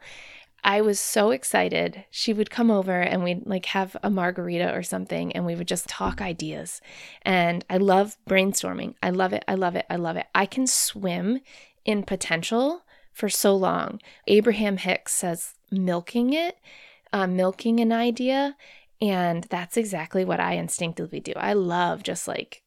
I 0.64 0.80
was 0.80 1.00
so 1.00 1.32
excited. 1.32 2.04
She 2.10 2.32
would 2.32 2.50
come 2.50 2.70
over 2.70 3.00
and 3.00 3.24
we'd 3.24 3.46
like 3.46 3.66
have 3.66 3.96
a 4.02 4.10
margarita 4.10 4.72
or 4.72 4.84
something 4.84 5.32
and 5.32 5.44
we 5.44 5.56
would 5.56 5.66
just 5.66 5.88
talk 5.88 6.20
ideas. 6.20 6.80
And 7.22 7.64
I 7.68 7.78
love 7.78 8.16
brainstorming. 8.28 8.94
I 9.02 9.10
love 9.10 9.32
it. 9.32 9.44
I 9.48 9.54
love 9.56 9.74
it. 9.74 9.86
I 9.90 9.96
love 9.96 10.16
it. 10.16 10.26
I 10.34 10.46
can 10.46 10.68
swim 10.68 11.40
in 11.84 12.04
potential 12.04 12.84
for 13.12 13.28
so 13.28 13.56
long. 13.56 14.00
Abraham 14.28 14.76
Hicks 14.76 15.14
says 15.14 15.54
milking 15.72 16.32
it, 16.32 16.58
uh, 17.12 17.26
milking 17.26 17.80
an 17.80 17.92
idea. 17.92 18.56
And 19.00 19.44
that's 19.50 19.76
exactly 19.76 20.24
what 20.24 20.38
I 20.38 20.52
instinctively 20.52 21.18
do. 21.18 21.32
I 21.34 21.54
love 21.54 22.04
just 22.04 22.28
like 22.28 22.61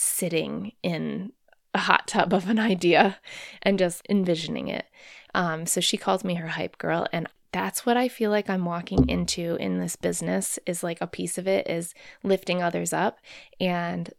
sitting 0.00 0.72
in 0.82 1.32
a 1.74 1.78
hot 1.78 2.08
tub 2.08 2.32
of 2.32 2.48
an 2.48 2.58
idea 2.58 3.18
and 3.62 3.78
just 3.78 4.02
envisioning 4.08 4.68
it. 4.68 4.86
Um, 5.34 5.66
so 5.66 5.80
she 5.80 5.96
calls 5.96 6.24
me 6.24 6.34
her 6.34 6.48
hype 6.48 6.78
girl, 6.78 7.06
and 7.12 7.28
that's 7.52 7.84
what 7.84 7.96
I 7.96 8.08
feel 8.08 8.30
like 8.30 8.48
I'm 8.48 8.64
walking 8.64 9.08
into 9.08 9.56
in 9.56 9.78
this 9.78 9.96
business 9.96 10.58
is 10.66 10.82
like 10.82 11.00
a 11.00 11.06
piece 11.06 11.36
of 11.36 11.48
it 11.48 11.68
is 11.68 11.94
lifting 12.22 12.62
others 12.62 12.92
up. 12.92 13.18
And 13.60 14.10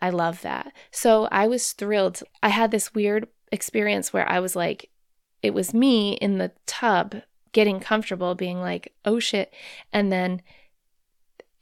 I 0.00 0.10
love 0.10 0.40
that. 0.42 0.72
So 0.92 1.28
I 1.32 1.48
was 1.48 1.72
thrilled. 1.72 2.22
I 2.42 2.50
had 2.50 2.70
this 2.70 2.94
weird 2.94 3.26
experience 3.50 4.12
where 4.12 4.28
I 4.28 4.38
was 4.38 4.54
like, 4.54 4.90
it 5.42 5.52
was 5.52 5.74
me 5.74 6.12
in 6.14 6.38
the 6.38 6.52
tub 6.66 7.22
getting 7.50 7.80
comfortable, 7.80 8.36
being 8.36 8.60
like, 8.60 8.92
oh 9.04 9.18
shit. 9.18 9.52
And 9.92 10.12
then 10.12 10.42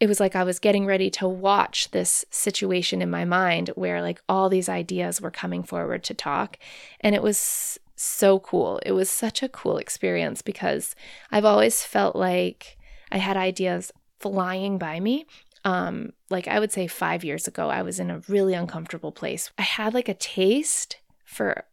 it 0.00 0.06
was 0.06 0.20
like 0.20 0.34
I 0.34 0.44
was 0.44 0.58
getting 0.58 0.86
ready 0.86 1.10
to 1.10 1.28
watch 1.28 1.90
this 1.90 2.24
situation 2.30 3.00
in 3.00 3.10
my 3.10 3.24
mind 3.24 3.70
where 3.74 4.02
like 4.02 4.20
all 4.28 4.48
these 4.48 4.68
ideas 4.68 5.20
were 5.20 5.30
coming 5.30 5.62
forward 5.62 6.02
to 6.04 6.14
talk. 6.14 6.58
And 7.00 7.14
it 7.14 7.22
was 7.22 7.78
so 7.96 8.40
cool. 8.40 8.80
It 8.84 8.92
was 8.92 9.08
such 9.08 9.42
a 9.42 9.48
cool 9.48 9.78
experience 9.78 10.42
because 10.42 10.94
I've 11.30 11.44
always 11.44 11.84
felt 11.84 12.16
like 12.16 12.76
I 13.12 13.18
had 13.18 13.36
ideas 13.36 13.92
flying 14.18 14.78
by 14.78 15.00
me. 15.00 15.26
Um, 15.64 16.12
like 16.28 16.48
I 16.48 16.58
would 16.58 16.72
say 16.72 16.86
five 16.86 17.24
years 17.24 17.46
ago, 17.46 17.68
I 17.68 17.82
was 17.82 18.00
in 18.00 18.10
a 18.10 18.20
really 18.28 18.54
uncomfortable 18.54 19.12
place. 19.12 19.50
I 19.58 19.62
had 19.62 19.94
like 19.94 20.08
a 20.08 20.14
taste 20.14 20.96
for 21.24 21.64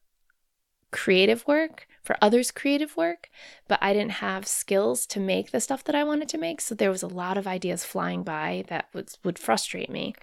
creative 0.92 1.46
work, 1.48 1.88
for 2.04 2.18
others' 2.22 2.52
creative 2.52 2.98
work, 2.98 3.30
but 3.68 3.80
I 3.82 3.94
didn't 3.94 4.14
have 4.14 4.48
skills 4.48 5.06
to 5.08 5.20
make 5.20 5.52
the 5.52 5.62
stuff 5.62 5.84
that 5.86 5.96
I 5.96 6.04
wanted 6.04 6.30
to 6.30 6.38
make. 6.38 6.62
So 6.62 6.76
there 6.76 6.92
was 6.92 7.04
a 7.04 7.08
lot 7.08 7.38
of 7.38 7.48
ideas 7.48 7.84
flying 7.84 8.24
by 8.24 8.64
that 8.68 8.88
would, 8.94 9.10
would 9.24 9.38
frustrate 9.40 9.90
me. 9.90 10.16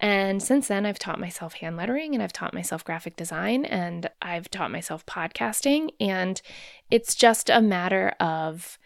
And 0.00 0.42
since 0.42 0.66
then, 0.66 0.84
I've 0.84 0.98
taught 0.98 1.20
myself 1.20 1.54
hand 1.54 1.76
lettering 1.76 2.14
and 2.14 2.22
I've 2.22 2.32
taught 2.32 2.54
myself 2.54 2.84
graphic 2.84 3.14
design 3.14 3.64
and 3.64 4.10
I've 4.20 4.50
taught 4.50 4.72
myself 4.72 5.06
podcasting. 5.06 5.90
And 6.00 6.42
it's 6.90 7.14
just 7.14 7.48
a 7.48 7.62
matter 7.62 8.14
of 8.18 8.78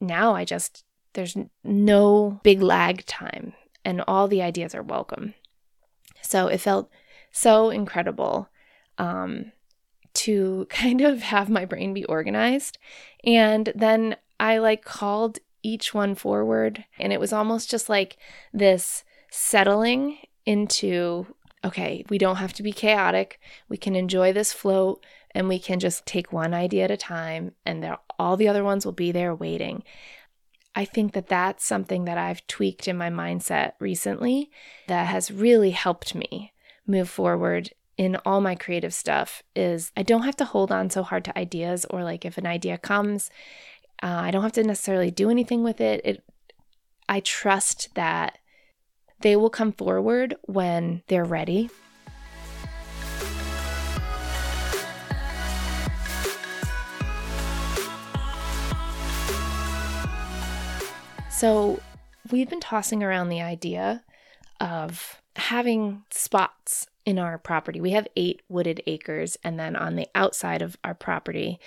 now 0.00 0.34
I 0.34 0.44
just, 0.44 0.84
there's 1.14 1.36
no 1.64 2.40
big 2.44 2.62
lag 2.62 3.04
time 3.06 3.54
and 3.84 4.02
all 4.06 4.28
the 4.28 4.42
ideas 4.42 4.74
are 4.76 4.82
welcome. 4.82 5.34
So 6.22 6.46
it 6.46 6.58
felt 6.58 6.88
so 7.32 7.70
incredible 7.70 8.48
um, 8.96 9.50
to 10.14 10.66
kind 10.70 11.00
of 11.00 11.22
have 11.22 11.48
my 11.50 11.64
brain 11.64 11.94
be 11.94 12.04
organized. 12.04 12.78
And 13.24 13.72
then 13.74 14.16
I 14.40 14.58
like 14.58 14.84
called 14.84 15.38
each 15.62 15.94
one 15.94 16.14
forward, 16.14 16.84
and 16.98 17.12
it 17.12 17.20
was 17.20 17.32
almost 17.32 17.70
just 17.70 17.88
like 17.88 18.18
this 18.52 19.04
settling 19.30 20.18
into 20.44 21.26
okay, 21.64 22.04
we 22.10 22.18
don't 22.18 22.36
have 22.36 22.52
to 22.52 22.62
be 22.62 22.72
chaotic. 22.72 23.40
We 23.70 23.78
can 23.78 23.96
enjoy 23.96 24.34
this 24.34 24.52
float 24.52 25.02
and 25.34 25.48
we 25.48 25.58
can 25.58 25.80
just 25.80 26.04
take 26.04 26.30
one 26.30 26.52
idea 26.52 26.84
at 26.84 26.90
a 26.90 26.96
time, 26.96 27.52
and 27.66 27.96
all 28.18 28.36
the 28.36 28.48
other 28.48 28.62
ones 28.62 28.84
will 28.84 28.92
be 28.92 29.10
there 29.10 29.34
waiting. 29.34 29.82
I 30.76 30.84
think 30.84 31.12
that 31.12 31.28
that's 31.28 31.64
something 31.64 32.04
that 32.04 32.18
I've 32.18 32.46
tweaked 32.46 32.86
in 32.86 32.96
my 32.96 33.08
mindset 33.10 33.72
recently 33.78 34.50
that 34.86 35.06
has 35.06 35.30
really 35.30 35.70
helped 35.70 36.14
me 36.14 36.52
move 36.86 37.08
forward 37.08 37.70
in 37.96 38.16
all 38.24 38.40
my 38.40 38.54
creative 38.54 38.92
stuff 38.92 39.42
is 39.54 39.92
I 39.96 40.02
don't 40.02 40.22
have 40.22 40.36
to 40.36 40.44
hold 40.44 40.72
on 40.72 40.90
so 40.90 41.02
hard 41.02 41.24
to 41.26 41.38
ideas 41.38 41.86
or 41.90 42.02
like 42.02 42.24
if 42.24 42.38
an 42.38 42.46
idea 42.46 42.78
comes 42.78 43.30
uh, 44.02 44.06
I 44.06 44.30
don't 44.30 44.42
have 44.42 44.52
to 44.52 44.64
necessarily 44.64 45.10
do 45.10 45.30
anything 45.30 45.62
with 45.62 45.80
it 45.80 46.00
it 46.04 46.24
I 47.08 47.20
trust 47.20 47.94
that 47.94 48.38
they 49.20 49.36
will 49.36 49.50
come 49.50 49.72
forward 49.72 50.34
when 50.42 51.02
they're 51.08 51.24
ready. 51.24 51.70
So, 61.30 61.80
we've 62.30 62.48
been 62.48 62.60
tossing 62.60 63.02
around 63.02 63.28
the 63.28 63.42
idea 63.42 64.04
of 64.60 65.20
having 65.36 66.02
spots 66.10 66.86
in 67.04 67.18
our 67.18 67.38
property. 67.38 67.80
We 67.80 67.90
have 67.90 68.08
eight 68.16 68.42
wooded 68.48 68.82
acres, 68.86 69.36
and 69.44 69.58
then 69.58 69.76
on 69.76 69.96
the 69.96 70.08
outside 70.14 70.62
of 70.62 70.76
our 70.84 70.94
property 70.94 71.58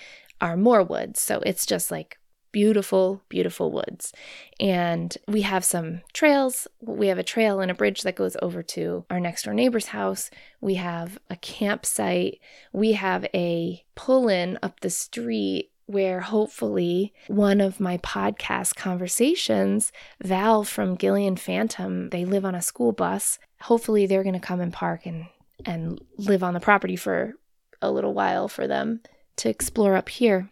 are 0.41 0.57
more 0.57 0.83
woods. 0.83 1.19
So, 1.19 1.41
it's 1.45 1.65
just 1.65 1.91
like 1.91 2.17
beautiful, 2.51 3.21
beautiful 3.29 3.71
woods. 3.71 4.13
And 4.59 5.15
we 5.27 5.41
have 5.41 5.63
some 5.63 6.01
trails. 6.13 6.67
We 6.81 7.07
have 7.07 7.19
a 7.19 7.23
trail 7.23 7.59
and 7.59 7.69
a 7.69 7.75
bridge 7.75 8.01
that 8.01 8.15
goes 8.15 8.35
over 8.41 8.63
to 8.63 9.05
our 9.11 9.19
next 9.19 9.43
door 9.43 9.53
neighbor's 9.53 9.87
house. 9.87 10.31
We 10.59 10.75
have 10.75 11.19
a 11.29 11.35
campsite. 11.35 12.39
We 12.73 12.93
have 12.93 13.25
a 13.33 13.83
pull 13.93 14.27
in 14.27 14.57
up 14.63 14.79
the 14.79 14.89
street 14.89 15.71
where 15.85 16.21
hopefully 16.21 17.13
one 17.27 17.61
of 17.61 17.79
my 17.79 17.97
podcast 17.99 18.75
conversations, 18.75 19.91
Val 20.21 20.63
from 20.63 20.97
Gillian 20.97 21.37
Phantom, 21.37 22.09
they 22.09 22.25
live 22.25 22.43
on 22.43 22.55
a 22.55 22.61
school 22.61 22.91
bus. 22.91 23.39
Hopefully 23.61 24.05
they're 24.05 24.23
going 24.23 24.33
to 24.33 24.39
come 24.39 24.59
and 24.61 24.73
park 24.73 25.05
and 25.05 25.27
and 25.65 25.99
live 26.17 26.43
on 26.43 26.53
the 26.53 26.59
property 26.59 26.95
for 26.95 27.33
a 27.81 27.91
little 27.91 28.13
while 28.13 28.47
for 28.47 28.67
them 28.67 29.01
to 29.37 29.49
explore 29.49 29.95
up 29.95 30.09
here. 30.09 30.49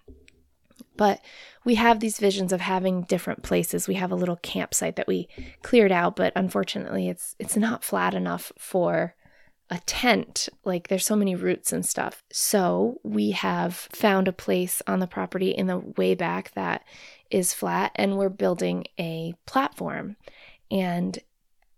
But 0.98 1.22
we 1.64 1.76
have 1.76 2.00
these 2.00 2.20
visions 2.20 2.54
of 2.54 2.62
having 2.62 3.04
different 3.04 3.44
places. 3.44 3.88
We 3.88 3.96
have 3.96 4.12
a 4.12 4.16
little 4.16 4.38
campsite 4.38 4.96
that 4.96 5.08
we 5.08 5.28
cleared 5.62 5.92
out, 5.92 6.16
but 6.16 6.34
unfortunately 6.36 7.10
it's 7.10 7.36
it's 7.40 7.58
not 7.58 7.84
flat 7.84 8.14
enough 8.14 8.52
for 8.58 9.16
a 9.70 9.80
tent. 9.86 10.48
Like 10.64 10.88
there's 10.88 11.06
so 11.06 11.16
many 11.16 11.36
roots 11.36 11.74
and 11.74 11.86
stuff. 11.86 12.24
So 12.32 13.00
we 13.04 13.32
have 13.32 13.76
found 13.92 14.28
a 14.28 14.34
place 14.34 14.82
on 14.88 15.00
the 15.00 15.08
property 15.08 15.50
in 15.50 15.68
the 15.68 15.80
way 15.80 16.16
back 16.16 16.52
that 16.54 16.84
is 17.32 17.54
flat 17.54 17.92
and 17.96 18.18
we're 18.18 18.30
building 18.30 18.86
a 19.00 19.34
platform. 19.46 20.18
And 20.70 21.18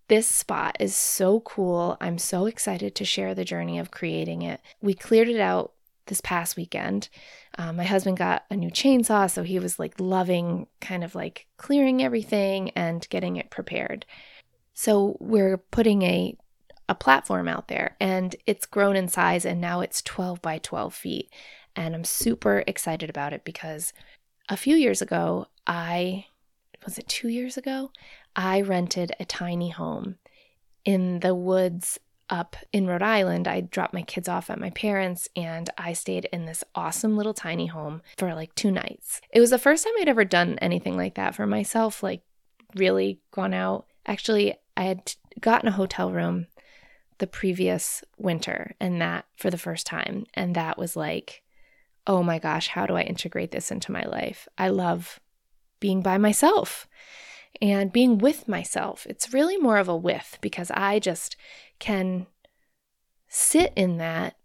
this 0.07 0.27
spot 0.27 0.77
is 0.79 0.95
so 0.95 1.41
cool. 1.41 1.97
I'm 1.99 2.17
so 2.17 2.45
excited 2.45 2.95
to 2.95 3.05
share 3.05 3.35
the 3.35 3.45
journey 3.45 3.77
of 3.79 3.91
creating 3.91 4.41
it. 4.41 4.61
We 4.81 4.93
cleared 4.93 5.27
it 5.27 5.39
out 5.39 5.73
this 6.05 6.21
past 6.21 6.55
weekend. 6.55 7.09
Um, 7.57 7.75
my 7.75 7.83
husband 7.83 8.17
got 8.17 8.45
a 8.49 8.55
new 8.55 8.69
chainsaw, 8.69 9.29
so 9.29 9.43
he 9.43 9.59
was 9.59 9.79
like 9.79 9.99
loving 9.99 10.67
kind 10.79 11.03
of 11.03 11.15
like 11.15 11.47
clearing 11.57 12.01
everything 12.01 12.69
and 12.71 13.07
getting 13.09 13.35
it 13.35 13.49
prepared. 13.49 14.05
So 14.73 15.17
we're 15.19 15.57
putting 15.57 16.01
a 16.03 16.37
a 16.89 16.95
platform 16.95 17.49
out 17.49 17.67
there 17.67 17.97
and 17.99 18.33
it's 18.45 18.65
grown 18.65 18.95
in 18.95 19.09
size 19.09 19.43
and 19.43 19.59
now 19.59 19.81
it's 19.81 20.01
12 20.03 20.41
by 20.41 20.57
12 20.57 20.93
feet. 20.93 21.29
And 21.75 21.93
I'm 21.93 22.05
super 22.05 22.63
excited 22.65 23.09
about 23.09 23.33
it 23.33 23.43
because 23.43 23.91
a 24.47 24.55
few 24.55 24.77
years 24.77 25.01
ago, 25.01 25.47
I 25.65 26.27
was 26.85 26.97
it 26.97 27.07
two 27.07 27.27
years 27.27 27.57
ago? 27.57 27.91
I 28.37 28.61
rented 28.61 29.13
a 29.19 29.25
tiny 29.25 29.69
home 29.69 30.17
in 30.85 31.21
the 31.21 31.33
woods 31.33 31.99
up 32.29 32.55
in 32.71 32.85
Rhode 32.85 33.01
Island. 33.01 33.47
I 33.47 33.61
dropped 33.61 33.95
my 33.95 34.03
kids 34.03 34.29
off 34.29 34.51
at 34.51 34.59
my 34.59 34.69
parents 34.69 35.27
and 35.35 35.69
I 35.75 35.93
stayed 35.93 36.25
in 36.25 36.45
this 36.45 36.63
awesome 36.75 37.17
little 37.17 37.33
tiny 37.33 37.65
home 37.65 38.03
for 38.15 38.35
like 38.35 38.53
two 38.53 38.69
nights. 38.69 39.21
It 39.31 39.39
was 39.39 39.49
the 39.49 39.57
first 39.57 39.83
time 39.83 39.93
I'd 39.99 40.07
ever 40.07 40.23
done 40.23 40.59
anything 40.59 40.95
like 40.95 41.15
that 41.15 41.33
for 41.33 41.47
myself, 41.47 42.03
like 42.03 42.21
really 42.75 43.19
gone 43.31 43.55
out. 43.55 43.87
Actually, 44.05 44.55
I 44.75 44.83
had 44.83 45.13
gotten 45.39 45.67
a 45.67 45.73
hotel 45.73 46.11
room 46.11 46.45
the 47.17 47.27
previous 47.27 48.03
winter 48.17 48.75
and 48.79 49.01
that 49.01 49.25
for 49.35 49.49
the 49.49 49.57
first 49.57 49.87
time. 49.87 50.27
And 50.35 50.55
that 50.55 50.77
was 50.77 50.95
like, 50.95 51.41
oh 52.05 52.21
my 52.21 52.37
gosh, 52.37 52.67
how 52.67 52.85
do 52.85 52.95
I 52.95 53.01
integrate 53.01 53.49
this 53.49 53.71
into 53.71 53.91
my 53.91 54.03
life? 54.03 54.47
I 54.59 54.69
love 54.69 55.19
being 55.79 56.01
by 56.01 56.19
myself 56.19 56.87
and 57.61 57.91
being 57.91 58.17
with 58.17 58.47
myself. 58.47 59.05
It's 59.09 59.33
really 59.33 59.57
more 59.57 59.77
of 59.77 59.87
a 59.87 59.95
with 59.95 60.37
because 60.41 60.71
I 60.71 60.99
just 60.99 61.35
can 61.79 62.27
sit 63.27 63.73
in 63.75 63.97
that. 63.97 64.35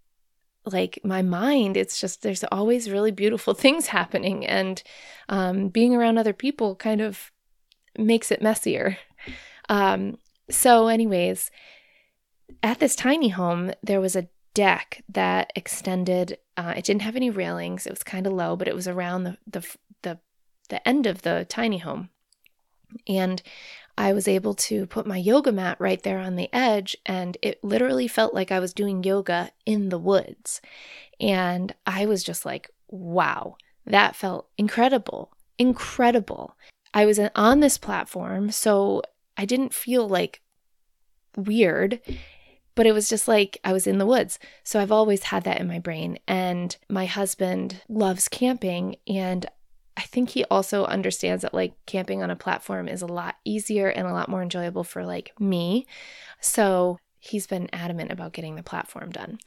Like 0.65 1.01
my 1.03 1.23
mind, 1.23 1.77
it's 1.77 2.01
just 2.01 2.23
there's 2.23 2.45
always 2.45 2.89
really 2.89 3.11
beautiful 3.11 3.53
things 3.55 3.89
happening, 3.89 4.47
and 4.47 4.83
um, 5.29 5.69
being 5.69 5.95
around 5.95 6.19
other 6.19 6.33
people 6.33 6.77
kind 6.77 7.01
of 7.01 7.33
makes 7.99 8.31
it 8.31 8.43
messier. 8.43 8.97
Um, 9.69 10.19
so, 10.51 10.87
anyways, 10.87 11.51
at 12.63 12.79
this 12.79 12.95
tiny 12.95 13.31
home, 13.31 13.73
there 13.83 14.01
was 14.01 14.15
a 14.15 14.29
deck 14.55 15.03
that 15.09 15.53
extended. 15.57 16.39
Uh, 16.57 16.75
it 16.77 16.85
didn't 16.85 17.03
have 17.03 17.17
any 17.17 17.31
railings. 17.31 17.87
It 17.87 17.91
was 17.91 18.05
kind 18.05 18.27
of 18.27 18.33
low, 18.33 18.55
but 18.55 18.69
it 18.69 18.75
was 18.75 18.87
around 18.87 19.25
the, 19.25 19.39
the 19.47 19.77
the 20.03 20.19
the 20.69 20.87
end 20.87 21.07
of 21.07 21.23
the 21.23 21.47
tiny 21.49 21.79
home, 21.79 22.11
and 23.07 23.43
I 23.97 24.13
was 24.13 24.27
able 24.27 24.55
to 24.55 24.87
put 24.87 25.07
my 25.07 25.19
yoga 25.19 25.53
mat 25.53 25.77
right 25.79 26.03
there 26.03 26.19
on 26.19 26.37
the 26.37 26.49
edge, 26.53 26.97
and 27.05 27.37
it 27.43 27.63
literally 27.63 28.09
felt 28.09 28.35
like 28.35 28.51
I 28.51 28.59
was 28.59 28.73
doing 28.73 29.05
yoga 29.05 29.51
in 29.67 29.91
the 29.91 29.99
woods. 29.99 30.61
And 31.21 31.75
I 31.87 32.07
was 32.07 32.25
just 32.25 32.45
like, 32.45 32.71
wow, 32.89 33.57
that 33.85 34.17
felt 34.17 34.49
incredible, 34.57 35.33
incredible. 35.59 36.57
I 36.95 37.07
was 37.07 37.19
uh, 37.19 37.31
on 37.35 37.61
this 37.61 37.79
platform, 37.79 38.51
so 38.51 39.03
I 39.37 39.45
didn't 39.45 39.75
feel 39.75 40.09
like 40.09 40.41
weird 41.37 42.01
but 42.75 42.87
it 42.87 42.93
was 42.93 43.09
just 43.09 43.29
like 43.29 43.59
I 43.65 43.73
was 43.73 43.87
in 43.87 43.99
the 43.99 44.07
woods. 44.07 44.39
So 44.65 44.81
I've 44.81 44.93
always 44.93 45.25
had 45.25 45.45
that 45.45 45.61
in 45.61 45.69
my 45.69 45.79
brain. 45.79 46.19
And 46.27 46.77
my 46.89 47.07
husband 47.07 47.83
loves 47.89 48.29
camping. 48.29 48.97
And 49.07 49.47
think 50.13 50.31
he 50.31 50.45
also 50.45 50.85
understands 50.85 51.43
that 51.43 51.55
like 51.55 51.75
camping 51.87 52.23
on 52.23 52.31
a 52.31 52.37
platform 52.37 52.87
is 52.87 53.03
a 53.03 53.07
lot 53.07 53.37
easier 53.45 53.89
and 53.89 54.07
a 54.07 54.13
lot 54.13 54.29
more 54.29 54.43
enjoyable 54.43 54.85
for 54.85 55.05
like 55.05 55.33
me. 55.41 55.87
So 56.41 56.99
he's 57.19 57.47
been 57.47 57.69
adamant 57.73 58.13
about 58.13 58.33
getting 58.33 58.57
the 58.57 58.63
platform 58.63 59.11
done. 59.11 59.39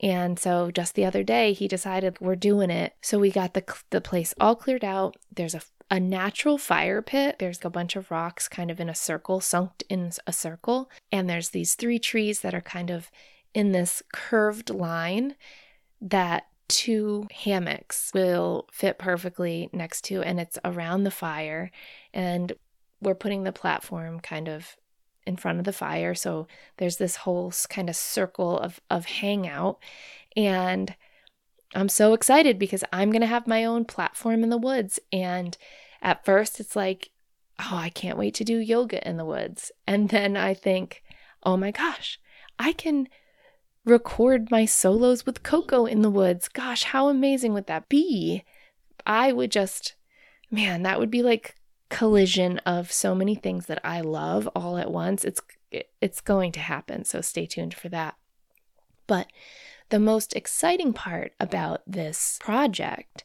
And 0.00 0.38
so 0.38 0.70
just 0.70 0.94
the 0.94 1.04
other 1.04 1.22
day, 1.22 1.52
he 1.52 1.68
decided 1.68 2.20
we're 2.20 2.36
doing 2.36 2.70
it. 2.70 2.94
So 3.00 3.18
we 3.18 3.30
got 3.30 3.54
the, 3.54 3.64
the 3.90 4.00
place 4.00 4.34
all 4.40 4.56
cleared 4.56 4.84
out. 4.84 5.16
There's 5.34 5.54
a 5.54 5.62
a 5.90 6.00
natural 6.00 6.58
fire 6.58 7.00
pit. 7.00 7.36
There's 7.38 7.64
a 7.64 7.70
bunch 7.70 7.96
of 7.96 8.10
rocks 8.10 8.48
kind 8.48 8.70
of 8.70 8.80
in 8.80 8.88
a 8.88 8.94
circle, 8.94 9.40
sunk 9.40 9.84
in 9.88 10.10
a 10.26 10.32
circle. 10.32 10.90
And 11.12 11.28
there's 11.28 11.50
these 11.50 11.74
three 11.74 11.98
trees 11.98 12.40
that 12.40 12.54
are 12.54 12.60
kind 12.60 12.90
of 12.90 13.10
in 13.54 13.72
this 13.72 14.02
curved 14.12 14.70
line 14.70 15.36
that 16.00 16.46
two 16.68 17.26
hammocks 17.32 18.10
will 18.14 18.68
fit 18.72 18.98
perfectly 18.98 19.68
next 19.72 20.02
to, 20.06 20.22
and 20.22 20.40
it's 20.40 20.58
around 20.64 21.04
the 21.04 21.10
fire. 21.10 21.70
And 22.12 22.52
we're 23.00 23.14
putting 23.14 23.44
the 23.44 23.52
platform 23.52 24.20
kind 24.20 24.48
of 24.48 24.76
in 25.26 25.36
front 25.36 25.58
of 25.58 25.64
the 25.64 25.72
fire. 25.72 26.14
So 26.14 26.46
there's 26.76 26.96
this 26.96 27.16
whole 27.16 27.52
kind 27.68 27.88
of 27.88 27.96
circle 27.96 28.58
of, 28.58 28.80
of 28.90 29.06
hangout. 29.06 29.78
And 30.36 30.94
I'm 31.74 31.88
so 31.88 32.14
excited 32.14 32.58
because 32.58 32.84
I'm 32.92 33.10
going 33.10 33.20
to 33.20 33.26
have 33.26 33.46
my 33.46 33.64
own 33.64 33.84
platform 33.84 34.42
in 34.42 34.50
the 34.50 34.56
woods. 34.56 35.00
And 35.12 35.56
at 36.00 36.24
first, 36.24 36.60
it's 36.60 36.76
like, 36.76 37.10
oh, 37.58 37.76
I 37.76 37.88
can't 37.88 38.18
wait 38.18 38.34
to 38.34 38.44
do 38.44 38.58
yoga 38.58 39.06
in 39.06 39.16
the 39.16 39.24
woods. 39.24 39.72
And 39.86 40.08
then 40.08 40.36
I 40.36 40.54
think, 40.54 41.02
oh 41.42 41.56
my 41.56 41.70
gosh, 41.70 42.20
I 42.58 42.72
can 42.72 43.08
record 43.86 44.50
my 44.50 44.66
solos 44.66 45.24
with 45.24 45.42
Coco 45.42 45.86
in 45.86 46.02
the 46.02 46.10
woods. 46.10 46.48
Gosh, 46.48 46.82
how 46.82 47.08
amazing 47.08 47.54
would 47.54 47.68
that 47.68 47.88
be? 47.88 48.44
I 49.06 49.32
would 49.32 49.50
just, 49.50 49.94
man, 50.50 50.82
that 50.82 50.98
would 50.98 51.10
be 51.10 51.22
like 51.22 51.54
collision 51.88 52.58
of 52.58 52.90
so 52.90 53.14
many 53.14 53.36
things 53.36 53.66
that 53.66 53.80
I 53.84 54.00
love 54.00 54.48
all 54.54 54.76
at 54.76 54.90
once. 54.90 55.24
It's 55.24 55.40
it's 56.00 56.20
going 56.20 56.52
to 56.52 56.60
happen, 56.60 57.04
so 57.04 57.20
stay 57.20 57.46
tuned 57.46 57.74
for 57.74 57.88
that. 57.90 58.16
But 59.06 59.28
the 59.88 60.00
most 60.00 60.34
exciting 60.34 60.92
part 60.92 61.32
about 61.38 61.82
this 61.86 62.38
project 62.40 63.24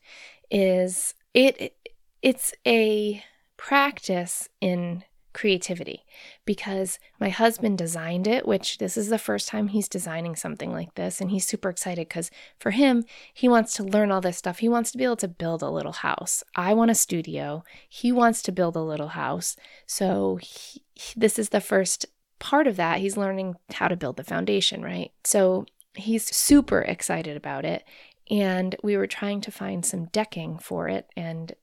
is 0.49 1.15
it 1.33 1.75
it's 2.21 2.53
a 2.67 3.23
practice 3.57 4.47
in 4.59 5.03
creativity 5.33 6.03
because 6.45 6.99
my 7.19 7.29
husband 7.29 7.77
designed 7.77 8.27
it, 8.27 8.47
which 8.47 8.77
this 8.77 8.97
is 8.97 9.09
the 9.09 9.17
first 9.17 9.47
time 9.47 9.69
he's 9.69 9.87
designing 9.87 10.35
something 10.35 10.71
like 10.71 10.95
this. 10.95 11.21
And 11.21 11.31
he's 11.31 11.47
super 11.47 11.69
excited 11.69 12.07
because 12.07 12.31
for 12.59 12.71
him, 12.71 13.03
he 13.33 13.47
wants 13.47 13.73
to 13.73 13.83
learn 13.83 14.11
all 14.11 14.21
this 14.21 14.37
stuff. 14.37 14.59
He 14.59 14.69
wants 14.69 14.91
to 14.91 14.97
be 14.97 15.03
able 15.03 15.17
to 15.17 15.27
build 15.27 15.61
a 15.61 15.69
little 15.69 15.93
house. 15.93 16.43
I 16.55 16.73
want 16.73 16.91
a 16.91 16.95
studio. 16.95 17.63
He 17.87 18.11
wants 18.11 18.41
to 18.43 18.51
build 18.51 18.75
a 18.75 18.81
little 18.81 19.09
house. 19.09 19.55
So 19.85 20.39
he, 20.41 20.81
this 21.15 21.39
is 21.39 21.49
the 21.49 21.61
first 21.61 22.05
part 22.39 22.67
of 22.67 22.75
that. 22.75 22.99
He's 22.99 23.17
learning 23.17 23.55
how 23.73 23.87
to 23.87 23.95
build 23.95 24.17
the 24.17 24.23
foundation, 24.23 24.81
right? 24.81 25.11
So 25.23 25.65
he's 25.93 26.35
super 26.35 26.81
excited 26.81 27.37
about 27.37 27.65
it. 27.65 27.83
And 28.29 28.75
we 28.83 28.97
were 28.97 29.07
trying 29.07 29.41
to 29.41 29.51
find 29.51 29.85
some 29.85 30.05
decking 30.05 30.57
for 30.57 30.87
it. 30.87 31.07
And 31.15 31.53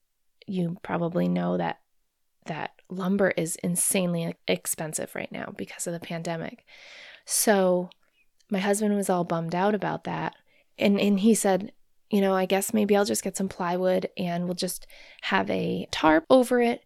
you 0.47 0.79
probably 0.83 1.29
know 1.29 1.57
that 1.57 1.81
that 2.49 2.73
lumber 2.91 3.33
is 3.37 3.57
insanely 3.57 4.35
expensive 4.47 5.15
right 5.15 5.31
now 5.31 5.53
because 5.57 5.87
of 5.87 5.93
the 5.93 6.01
pandemic. 6.01 6.65
So 7.25 7.91
my 8.51 8.59
husband 8.59 8.95
was 8.97 9.11
all 9.11 9.25
bummed 9.25 9.55
out 9.55 9.75
about 9.75 10.05
that. 10.05 10.35
And 10.79 11.01
and 11.01 11.21
he 11.21 11.35
said, 11.35 11.73
you 12.11 12.21
know, 12.21 12.35
I 12.35 12.47
guess 12.47 12.75
maybe 12.75 12.97
I'll 12.97 13.05
just 13.05 13.25
get 13.25 13.37
some 13.37 13.49
plywood 13.49 14.09
and 14.17 14.45
we'll 14.45 14.55
just 14.55 14.87
have 15.23 15.51
a 15.51 15.87
tarp 15.91 16.25
over 16.31 16.61
it 16.61 16.83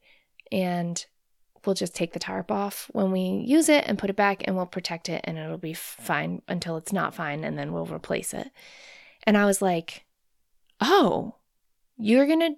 and 0.50 1.04
we'll 1.64 1.74
just 1.74 1.94
take 1.94 2.12
the 2.12 2.18
tarp 2.18 2.50
off 2.50 2.90
when 2.92 3.12
we 3.12 3.44
use 3.46 3.68
it 3.68 3.84
and 3.86 3.98
put 3.98 4.10
it 4.10 4.16
back 4.16 4.42
and 4.44 4.56
we'll 4.56 4.66
protect 4.66 5.08
it 5.08 5.20
and 5.24 5.38
it'll 5.38 5.58
be 5.58 5.74
fine 5.74 6.42
until 6.48 6.76
it's 6.76 6.92
not 6.92 7.14
fine 7.14 7.44
and 7.44 7.56
then 7.56 7.72
we'll 7.72 7.86
replace 7.86 8.34
it. 8.34 8.50
And 9.24 9.36
I 9.36 9.44
was 9.44 9.62
like, 9.62 10.04
"Oh, 10.80 11.36
you're 11.96 12.26
going 12.26 12.40
to 12.40 12.54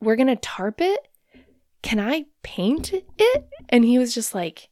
we're 0.00 0.16
going 0.16 0.26
to 0.26 0.36
tarp 0.36 0.80
it? 0.80 1.08
Can 1.82 2.00
I 2.00 2.26
paint 2.42 2.92
it?" 2.92 3.48
And 3.68 3.84
he 3.84 3.98
was 3.98 4.14
just 4.14 4.34
like, 4.34 4.68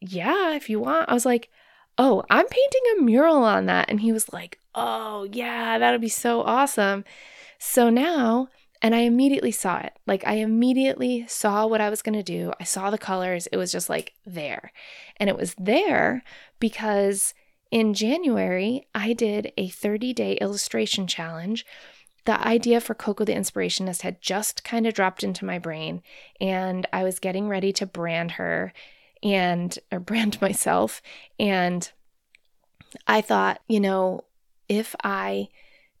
"Yeah, 0.00 0.54
if 0.54 0.68
you 0.70 0.80
want." 0.80 1.08
I 1.08 1.14
was 1.14 1.26
like, 1.26 1.50
"Oh, 1.96 2.22
I'm 2.30 2.46
painting 2.46 2.82
a 2.98 3.02
mural 3.02 3.42
on 3.42 3.66
that." 3.66 3.88
And 3.88 4.00
he 4.00 4.12
was 4.12 4.32
like, 4.32 4.58
"Oh, 4.74 5.24
yeah, 5.32 5.78
that'll 5.78 6.00
be 6.00 6.08
so 6.08 6.42
awesome." 6.42 7.04
So 7.58 7.90
now 7.90 8.48
and 8.80 8.94
I 8.94 9.00
immediately 9.00 9.50
saw 9.50 9.78
it. 9.78 9.92
Like, 10.06 10.26
I 10.26 10.34
immediately 10.34 11.26
saw 11.26 11.66
what 11.66 11.80
I 11.80 11.90
was 11.90 12.02
going 12.02 12.16
to 12.16 12.22
do. 12.22 12.52
I 12.60 12.64
saw 12.64 12.90
the 12.90 12.98
colors. 12.98 13.48
It 13.48 13.56
was 13.56 13.72
just 13.72 13.88
like 13.88 14.14
there. 14.24 14.72
And 15.16 15.28
it 15.28 15.36
was 15.36 15.54
there 15.58 16.22
because 16.60 17.34
in 17.70 17.92
January, 17.92 18.86
I 18.94 19.12
did 19.12 19.52
a 19.56 19.68
30 19.68 20.12
day 20.12 20.34
illustration 20.34 21.06
challenge. 21.06 21.66
The 22.28 22.46
idea 22.46 22.82
for 22.82 22.92
Coco 22.92 23.24
the 23.24 23.32
Inspirationist 23.32 24.02
had 24.02 24.20
just 24.20 24.62
kind 24.62 24.86
of 24.86 24.92
dropped 24.92 25.24
into 25.24 25.46
my 25.46 25.58
brain, 25.58 26.02
and 26.38 26.86
I 26.92 27.02
was 27.02 27.20
getting 27.20 27.48
ready 27.48 27.72
to 27.72 27.86
brand 27.86 28.32
her 28.32 28.74
and 29.22 29.78
or 29.90 29.98
brand 29.98 30.38
myself. 30.42 31.00
And 31.40 31.90
I 33.06 33.22
thought, 33.22 33.62
you 33.66 33.80
know, 33.80 34.24
if 34.68 34.94
I 35.02 35.48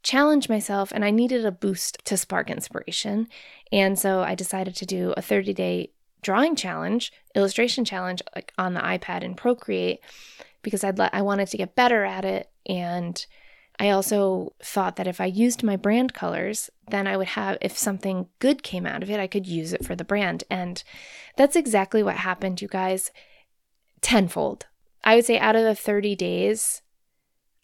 challenge 0.02 0.50
myself 0.50 0.92
and 0.92 1.02
I 1.02 1.10
needed 1.10 1.46
a 1.46 1.50
boost 1.50 2.04
to 2.04 2.18
spark 2.18 2.50
inspiration. 2.50 3.28
And 3.72 3.98
so 3.98 4.20
I 4.20 4.34
decided 4.34 4.76
to 4.76 4.84
do 4.84 5.14
a 5.16 5.22
30 5.22 5.54
day 5.54 5.92
drawing 6.20 6.56
challenge, 6.56 7.10
illustration 7.34 7.86
challenge 7.86 8.20
like 8.34 8.52
on 8.58 8.74
the 8.74 8.80
iPad 8.80 9.22
in 9.22 9.34
Procreate 9.34 10.00
because 10.60 10.84
I'd 10.84 10.98
let, 10.98 11.14
I 11.14 11.22
wanted 11.22 11.48
to 11.48 11.56
get 11.56 11.74
better 11.74 12.04
at 12.04 12.26
it 12.26 12.50
and 12.66 13.24
I 13.78 13.90
also 13.90 14.54
thought 14.62 14.96
that 14.96 15.06
if 15.06 15.20
I 15.20 15.26
used 15.26 15.62
my 15.62 15.76
brand 15.76 16.12
colors, 16.12 16.68
then 16.90 17.06
I 17.06 17.16
would 17.16 17.28
have, 17.28 17.58
if 17.60 17.78
something 17.78 18.26
good 18.40 18.62
came 18.62 18.86
out 18.86 19.02
of 19.02 19.10
it, 19.10 19.20
I 19.20 19.28
could 19.28 19.46
use 19.46 19.72
it 19.72 19.84
for 19.84 19.94
the 19.94 20.04
brand. 20.04 20.44
And 20.50 20.82
that's 21.36 21.54
exactly 21.54 22.02
what 22.02 22.16
happened, 22.16 22.60
you 22.60 22.68
guys, 22.68 23.12
tenfold. 24.00 24.66
I 25.04 25.14
would 25.14 25.24
say 25.24 25.38
out 25.38 25.54
of 25.54 25.62
the 25.62 25.76
30 25.76 26.16
days, 26.16 26.82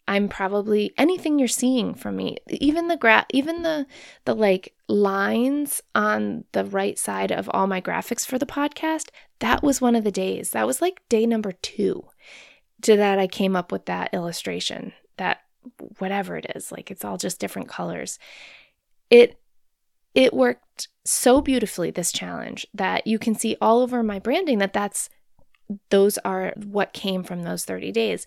I'm 0.07 0.29
probably 0.29 0.93
anything 0.97 1.39
you're 1.39 1.47
seeing 1.47 1.95
from 1.95 2.15
me, 2.15 2.37
even 2.49 2.87
the 2.87 2.97
gra- 2.97 3.25
even 3.31 3.63
the 3.63 3.87
the 4.25 4.35
like 4.35 4.75
lines 4.87 5.81
on 5.95 6.43
the 6.51 6.63
right 6.63 6.97
side 6.97 7.31
of 7.31 7.49
all 7.51 7.65
my 7.65 7.81
graphics 7.81 8.25
for 8.25 8.37
the 8.37 8.45
podcast, 8.45 9.09
that 9.39 9.63
was 9.63 9.81
one 9.81 9.95
of 9.95 10.03
the 10.03 10.11
days. 10.11 10.51
That 10.51 10.67
was 10.67 10.79
like 10.79 11.01
day 11.09 11.25
number 11.25 11.51
2 11.51 12.05
to 12.83 12.95
that 12.95 13.17
I 13.17 13.25
came 13.25 13.55
up 13.55 13.71
with 13.71 13.85
that 13.85 14.13
illustration. 14.13 14.93
That 15.17 15.39
whatever 15.99 16.37
it 16.37 16.45
is, 16.55 16.71
like 16.71 16.91
it's 16.91 17.05
all 17.05 17.17
just 17.17 17.39
different 17.39 17.69
colors. 17.69 18.19
It 19.09 19.39
it 20.13 20.33
worked 20.33 20.87
so 21.03 21.41
beautifully 21.41 21.91
this 21.91 22.11
challenge 22.11 22.65
that 22.73 23.05
you 23.05 23.19
can 23.19 23.35
see 23.35 23.57
all 23.59 23.81
over 23.81 24.01
my 24.01 24.17
branding 24.17 24.59
that 24.59 24.73
that's 24.73 25.09
those 25.89 26.17
are 26.19 26.53
what 26.55 26.93
came 26.93 27.23
from 27.23 27.43
those 27.43 27.65
30 27.65 27.91
days. 27.91 28.25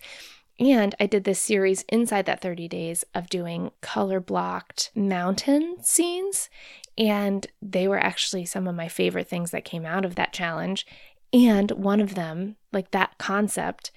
And 0.61 0.95
I 0.99 1.07
did 1.07 1.25
this 1.25 1.41
series 1.41 1.83
inside 1.89 2.27
that 2.27 2.41
30 2.41 2.67
days 2.69 3.05
of 3.15 3.31
doing 3.31 3.71
color 3.81 4.19
blocked 4.19 4.91
mountain 4.95 5.77
scenes. 5.83 6.51
And 6.97 7.47
they 7.63 7.87
were 7.87 7.99
actually 7.99 8.45
some 8.45 8.67
of 8.67 8.75
my 8.75 8.89
favorite 8.89 9.29
things 9.29 9.53
that 9.53 9.65
came 9.65 9.87
out 9.87 10.05
of 10.05 10.17
that 10.17 10.33
challenge. 10.33 10.85
And 11.33 11.71
one 11.73 12.01
of 12.01 12.17
them, 12.17 12.57
like 12.73 12.91
that 12.91 13.19
concept, 13.19 13.93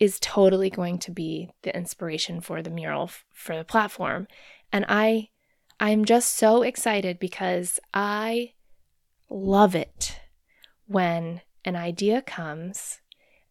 is 0.00 0.18
totally 0.18 0.70
going 0.70 0.98
to 0.98 1.10
be 1.10 1.50
the 1.62 1.76
inspiration 1.76 2.40
for 2.40 2.62
the 2.62 2.70
mural 2.70 3.04
f- 3.04 3.24
for 3.32 3.56
the 3.56 3.64
platform. 3.64 4.26
And 4.72 4.86
I 4.88 5.28
I'm 5.78 6.04
just 6.04 6.36
so 6.36 6.62
excited 6.62 7.18
because 7.18 7.78
I 7.94 8.54
love 9.28 9.74
it 9.74 10.20
when 10.86 11.42
an 11.64 11.76
idea 11.76 12.20
comes 12.22 13.00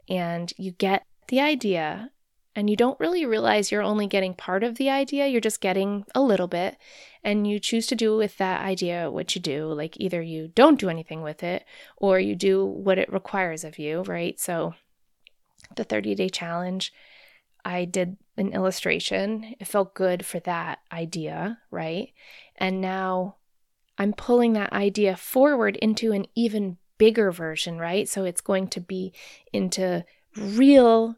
and 0.10 0.52
you 0.58 0.72
get 0.72 1.06
the 1.28 1.40
idea 1.40 2.12
and 2.56 2.70
you 2.70 2.76
don't 2.76 3.00
really 3.00 3.26
realize 3.26 3.72
you're 3.72 3.82
only 3.82 4.08
getting 4.08 4.34
part 4.34 4.64
of 4.64 4.76
the 4.76 4.90
idea, 4.90 5.28
you're 5.28 5.40
just 5.40 5.62
getting 5.62 6.04
a 6.14 6.22
little 6.22 6.48
bit, 6.48 6.78
and 7.24 7.48
you 7.48 7.60
choose 7.60 7.88
to 7.88 7.96
do 7.96 8.18
with 8.18 8.38
that 8.38 8.62
idea 8.62 9.10
what 9.10 9.34
you 9.34 9.42
do. 9.42 9.68
Like 9.68 9.96
either 10.00 10.22
you 10.22 10.50
don't 10.50 10.80
do 10.80 10.90
anything 10.90 11.22
with 11.22 11.42
it 11.44 11.64
or 11.98 12.20
you 12.20 12.36
do 12.36 12.66
what 12.66 12.98
it 12.98 13.14
requires 13.14 13.64
of 13.64 13.80
you, 13.80 14.02
right? 14.02 14.40
So 14.40 14.74
the 15.76 15.84
30 15.84 16.16
day 16.16 16.30
challenge, 16.30 16.94
I 17.64 17.86
did 17.86 18.18
an 18.38 18.54
illustration. 18.54 19.56
It 19.60 19.68
felt 19.68 19.94
good 19.94 20.26
for 20.26 20.40
that 20.42 20.80
idea, 20.92 21.60
right? 21.72 22.14
And 22.56 22.82
now 22.82 23.36
I'm 23.98 24.14
pulling 24.14 24.54
that 24.54 24.74
idea 24.74 25.16
forward 25.16 25.76
into 25.78 26.12
an 26.12 26.26
even 26.36 26.78
bigger 26.98 27.32
version, 27.32 27.78
right? 27.78 28.08
So 28.08 28.24
it's 28.24 28.42
going 28.42 28.68
to 28.70 28.82
be 28.82 29.14
into 29.52 30.06
real 30.36 31.18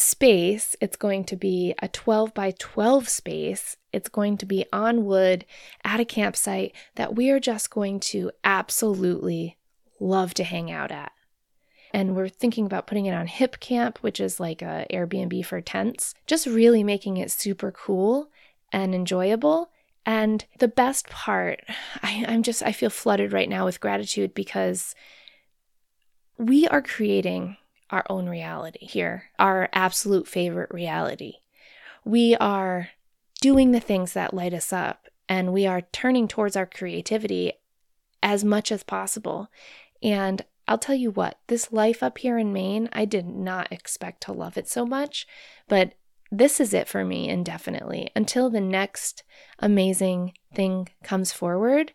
space, 0.00 0.74
it's 0.80 0.96
going 0.96 1.24
to 1.24 1.36
be 1.36 1.74
a 1.80 1.88
12 1.88 2.32
by 2.32 2.52
12 2.58 3.08
space. 3.08 3.76
It's 3.92 4.08
going 4.08 4.38
to 4.38 4.46
be 4.46 4.64
on 4.72 5.04
wood 5.04 5.44
at 5.84 6.00
a 6.00 6.04
campsite 6.04 6.74
that 6.94 7.14
we 7.14 7.30
are 7.30 7.40
just 7.40 7.70
going 7.70 8.00
to 8.00 8.30
absolutely 8.42 9.58
love 9.98 10.32
to 10.34 10.44
hang 10.44 10.70
out 10.70 10.90
at. 10.90 11.12
And 11.92 12.14
we're 12.14 12.28
thinking 12.28 12.66
about 12.66 12.86
putting 12.86 13.06
it 13.06 13.14
on 13.14 13.26
Hip 13.26 13.58
Camp, 13.60 13.98
which 13.98 14.20
is 14.20 14.38
like 14.38 14.62
a 14.62 14.86
Airbnb 14.90 15.44
for 15.44 15.60
tents, 15.60 16.14
just 16.26 16.46
really 16.46 16.84
making 16.84 17.16
it 17.16 17.30
super 17.30 17.72
cool 17.72 18.30
and 18.72 18.94
enjoyable. 18.94 19.70
And 20.06 20.44
the 20.58 20.68
best 20.68 21.08
part, 21.08 21.60
I, 22.02 22.24
I'm 22.28 22.42
just, 22.42 22.62
I 22.62 22.72
feel 22.72 22.90
flooded 22.90 23.32
right 23.32 23.48
now 23.48 23.64
with 23.64 23.80
gratitude 23.80 24.34
because 24.34 24.94
we 26.38 26.66
are 26.68 26.82
creating 26.82 27.56
our 27.90 28.04
own 28.08 28.28
reality 28.28 28.86
here, 28.86 29.24
our 29.38 29.68
absolute 29.72 30.28
favorite 30.28 30.70
reality. 30.72 31.34
We 32.04 32.36
are 32.36 32.90
doing 33.40 33.72
the 33.72 33.80
things 33.80 34.12
that 34.12 34.32
light 34.32 34.54
us 34.54 34.72
up 34.72 35.08
and 35.28 35.52
we 35.52 35.66
are 35.66 35.82
turning 35.92 36.28
towards 36.28 36.56
our 36.56 36.66
creativity 36.66 37.52
as 38.22 38.44
much 38.44 38.70
as 38.70 38.82
possible. 38.82 39.48
And 40.02 40.44
I'll 40.70 40.78
tell 40.78 40.94
you 40.94 41.10
what, 41.10 41.36
this 41.48 41.72
life 41.72 42.00
up 42.00 42.18
here 42.18 42.38
in 42.38 42.52
Maine, 42.52 42.88
I 42.92 43.04
did 43.04 43.26
not 43.26 43.72
expect 43.72 44.22
to 44.22 44.32
love 44.32 44.56
it 44.56 44.68
so 44.68 44.86
much, 44.86 45.26
but 45.66 45.94
this 46.30 46.60
is 46.60 46.72
it 46.72 46.86
for 46.86 47.04
me 47.04 47.28
indefinitely. 47.28 48.08
Until 48.14 48.50
the 48.50 48.60
next 48.60 49.24
amazing 49.58 50.32
thing 50.54 50.88
comes 51.02 51.32
forward, 51.32 51.90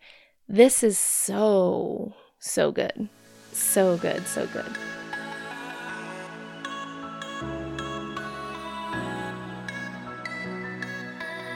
this 0.50 0.84
is 0.84 0.98
so, 0.98 2.16
so 2.38 2.74
good. 2.74 3.08
So 3.54 3.96
good, 3.96 4.28
so 4.28 4.46
good. 4.48 4.78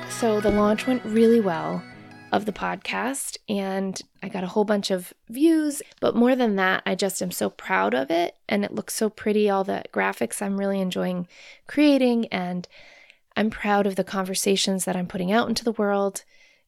So 0.10 0.40
the 0.40 0.52
launch 0.52 0.88
went 0.88 1.04
really 1.04 1.42
well 1.42 1.84
of 2.32 2.46
the 2.46 2.52
podcast 2.52 3.38
and 3.48 4.02
I 4.22 4.30
got 4.30 4.44
a 4.44 4.48
whole 4.48 4.64
bunch 4.64 4.92
of 4.92 5.14
views. 5.30 5.82
But 6.00 6.16
more 6.16 6.36
than 6.36 6.56
that, 6.58 6.84
I 6.86 6.96
just 6.96 7.22
am 7.22 7.32
so 7.32 7.50
proud 7.50 7.94
of 7.94 8.12
it 8.12 8.36
and 8.48 8.64
it 8.64 8.74
looks 8.74 8.94
so 8.94 9.10
pretty. 9.10 9.50
All 9.50 9.64
the 9.64 9.84
graphics 9.94 10.42
I'm 10.42 10.58
really 10.58 10.80
enjoying 10.80 11.28
creating 11.68 12.28
and 12.28 12.68
I'm 13.36 13.50
proud 13.50 13.88
of 13.88 13.96
the 13.96 14.04
conversations 14.04 14.86
that 14.86 14.96
I'm 14.96 15.08
putting 15.08 15.32
out 15.32 15.48
into 15.48 15.64
the 15.64 15.72
world. 15.72 16.24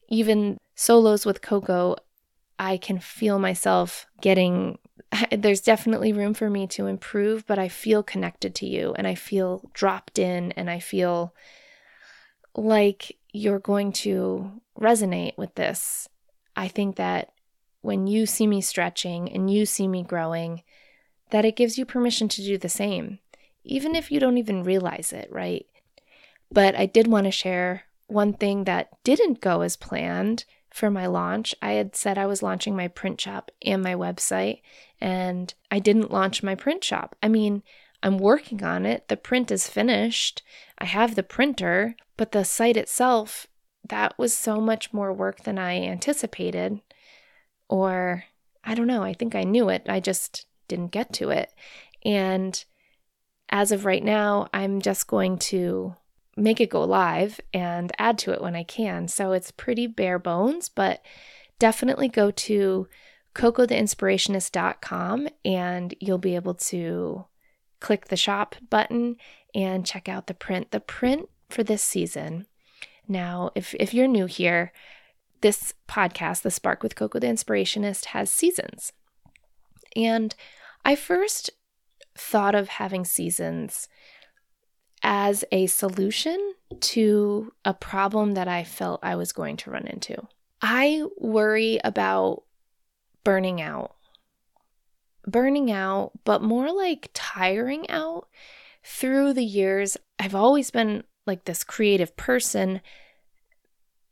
Even 0.08 0.58
solos 0.74 1.24
with 1.24 1.42
Coco, 1.42 1.96
I 2.58 2.76
can 2.76 2.98
feel 2.98 3.38
myself 3.38 4.06
getting 4.20 4.78
there's 5.30 5.60
definitely 5.60 6.12
room 6.12 6.34
for 6.34 6.48
me 6.48 6.66
to 6.68 6.86
improve, 6.86 7.46
but 7.46 7.58
I 7.58 7.68
feel 7.68 8.02
connected 8.02 8.54
to 8.56 8.66
you 8.66 8.94
and 8.96 9.06
I 9.06 9.14
feel 9.14 9.70
dropped 9.74 10.18
in 10.18 10.52
and 10.52 10.70
I 10.70 10.78
feel 10.78 11.34
like 12.54 13.16
you're 13.32 13.58
going 13.58 13.92
to 13.92 14.60
resonate 14.78 15.36
with 15.36 15.54
this. 15.54 16.08
I 16.54 16.68
think 16.68 16.96
that 16.96 17.32
when 17.80 18.06
you 18.06 18.26
see 18.26 18.46
me 18.46 18.60
stretching 18.60 19.30
and 19.30 19.50
you 19.50 19.66
see 19.66 19.88
me 19.88 20.02
growing, 20.02 20.62
that 21.30 21.44
it 21.44 21.56
gives 21.56 21.78
you 21.78 21.84
permission 21.84 22.28
to 22.28 22.42
do 22.42 22.58
the 22.58 22.68
same, 22.68 23.18
even 23.64 23.94
if 23.94 24.10
you 24.10 24.20
don't 24.20 24.38
even 24.38 24.62
realize 24.62 25.12
it, 25.12 25.28
right? 25.32 25.66
But 26.50 26.76
I 26.76 26.86
did 26.86 27.06
want 27.06 27.24
to 27.24 27.30
share 27.30 27.84
one 28.06 28.34
thing 28.34 28.64
that 28.64 28.90
didn't 29.02 29.40
go 29.40 29.62
as 29.62 29.76
planned 29.76 30.44
for 30.70 30.90
my 30.90 31.06
launch. 31.06 31.54
I 31.62 31.72
had 31.72 31.96
said 31.96 32.18
I 32.18 32.26
was 32.26 32.42
launching 32.42 32.76
my 32.76 32.88
print 32.88 33.20
shop 33.20 33.50
and 33.62 33.82
my 33.82 33.94
website, 33.94 34.60
and 35.00 35.52
I 35.70 35.78
didn't 35.78 36.12
launch 36.12 36.42
my 36.42 36.54
print 36.54 36.84
shop. 36.84 37.16
I 37.22 37.28
mean, 37.28 37.62
I'm 38.02 38.18
working 38.18 38.64
on 38.64 38.84
it. 38.84 39.08
The 39.08 39.16
print 39.16 39.50
is 39.50 39.68
finished. 39.68 40.42
I 40.78 40.86
have 40.86 41.14
the 41.14 41.22
printer, 41.22 41.94
but 42.16 42.32
the 42.32 42.44
site 42.44 42.76
itself, 42.76 43.46
that 43.88 44.18
was 44.18 44.36
so 44.36 44.60
much 44.60 44.92
more 44.92 45.12
work 45.12 45.44
than 45.44 45.58
I 45.58 45.80
anticipated. 45.80 46.80
Or 47.68 48.24
I 48.64 48.74
don't 48.74 48.86
know, 48.86 49.02
I 49.02 49.12
think 49.12 49.34
I 49.34 49.44
knew 49.44 49.68
it. 49.68 49.86
I 49.88 50.00
just 50.00 50.46
didn't 50.68 50.92
get 50.92 51.12
to 51.14 51.30
it. 51.30 51.52
And 52.04 52.64
as 53.50 53.70
of 53.70 53.84
right 53.84 54.02
now, 54.02 54.48
I'm 54.52 54.80
just 54.80 55.06
going 55.06 55.38
to 55.38 55.94
make 56.36 56.60
it 56.60 56.70
go 56.70 56.82
live 56.82 57.40
and 57.52 57.92
add 57.98 58.18
to 58.18 58.32
it 58.32 58.40
when 58.40 58.56
I 58.56 58.64
can. 58.64 59.06
So 59.08 59.32
it's 59.32 59.50
pretty 59.50 59.86
bare 59.86 60.18
bones, 60.18 60.68
but 60.68 61.04
definitely 61.58 62.08
go 62.08 62.30
to 62.30 62.88
cocotheinspirationist.com 63.34 65.28
and 65.44 65.94
you'll 66.00 66.18
be 66.18 66.34
able 66.34 66.54
to 66.54 67.26
click 67.82 68.06
the 68.06 68.16
shop 68.16 68.56
button 68.70 69.16
and 69.54 69.84
check 69.84 70.08
out 70.08 70.28
the 70.28 70.34
print. 70.34 70.70
The 70.70 70.80
print 70.80 71.28
for 71.50 71.62
this 71.62 71.82
season. 71.82 72.46
Now, 73.06 73.50
if, 73.54 73.74
if 73.74 73.92
you're 73.92 74.08
new 74.08 74.26
here, 74.26 74.72
this 75.42 75.74
podcast, 75.88 76.42
The 76.42 76.50
Spark 76.50 76.82
with 76.82 76.94
Coco 76.94 77.18
the 77.18 77.26
Inspirationist, 77.26 78.06
has 78.06 78.30
seasons. 78.30 78.92
And 79.94 80.34
I 80.84 80.94
first 80.94 81.50
thought 82.16 82.54
of 82.54 82.68
having 82.68 83.04
seasons 83.04 83.88
as 85.02 85.44
a 85.50 85.66
solution 85.66 86.54
to 86.78 87.52
a 87.64 87.74
problem 87.74 88.34
that 88.34 88.46
I 88.48 88.62
felt 88.62 89.00
I 89.02 89.16
was 89.16 89.32
going 89.32 89.56
to 89.58 89.70
run 89.70 89.86
into. 89.86 90.28
I 90.62 91.04
worry 91.18 91.80
about 91.82 92.44
burning 93.24 93.60
out 93.60 93.96
burning 95.26 95.70
out, 95.70 96.12
but 96.24 96.42
more 96.42 96.72
like 96.72 97.10
tiring 97.14 97.88
out. 97.90 98.28
Through 98.84 99.34
the 99.34 99.44
years, 99.44 99.96
I've 100.18 100.34
always 100.34 100.70
been 100.70 101.04
like 101.26 101.44
this 101.44 101.62
creative 101.62 102.16
person, 102.16 102.80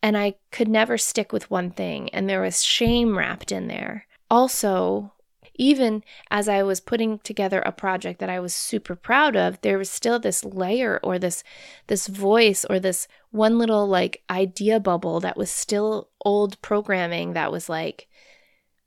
and 0.02 0.16
I 0.16 0.36
could 0.52 0.68
never 0.68 0.96
stick 0.96 1.32
with 1.32 1.50
one 1.50 1.70
thing, 1.70 2.08
and 2.10 2.28
there 2.28 2.40
was 2.40 2.62
shame 2.62 3.18
wrapped 3.18 3.50
in 3.50 3.66
there. 3.66 4.06
Also, 4.30 5.12
even 5.60 6.02
as 6.30 6.48
I 6.48 6.62
was 6.62 6.80
putting 6.80 7.18
together 7.18 7.60
a 7.60 7.72
project 7.72 8.18
that 8.20 8.30
I 8.30 8.40
was 8.40 8.54
super 8.54 8.96
proud 8.96 9.36
of, 9.36 9.60
there 9.60 9.76
was 9.76 9.90
still 9.90 10.18
this 10.18 10.42
layer 10.42 10.98
or 11.02 11.18
this 11.18 11.44
this 11.86 12.06
voice 12.06 12.64
or 12.64 12.80
this 12.80 13.06
one 13.30 13.58
little 13.58 13.86
like 13.86 14.22
idea 14.30 14.80
bubble 14.80 15.20
that 15.20 15.36
was 15.36 15.50
still 15.50 16.08
old 16.24 16.60
programming 16.62 17.34
that 17.34 17.52
was 17.52 17.68
like, 17.68 18.08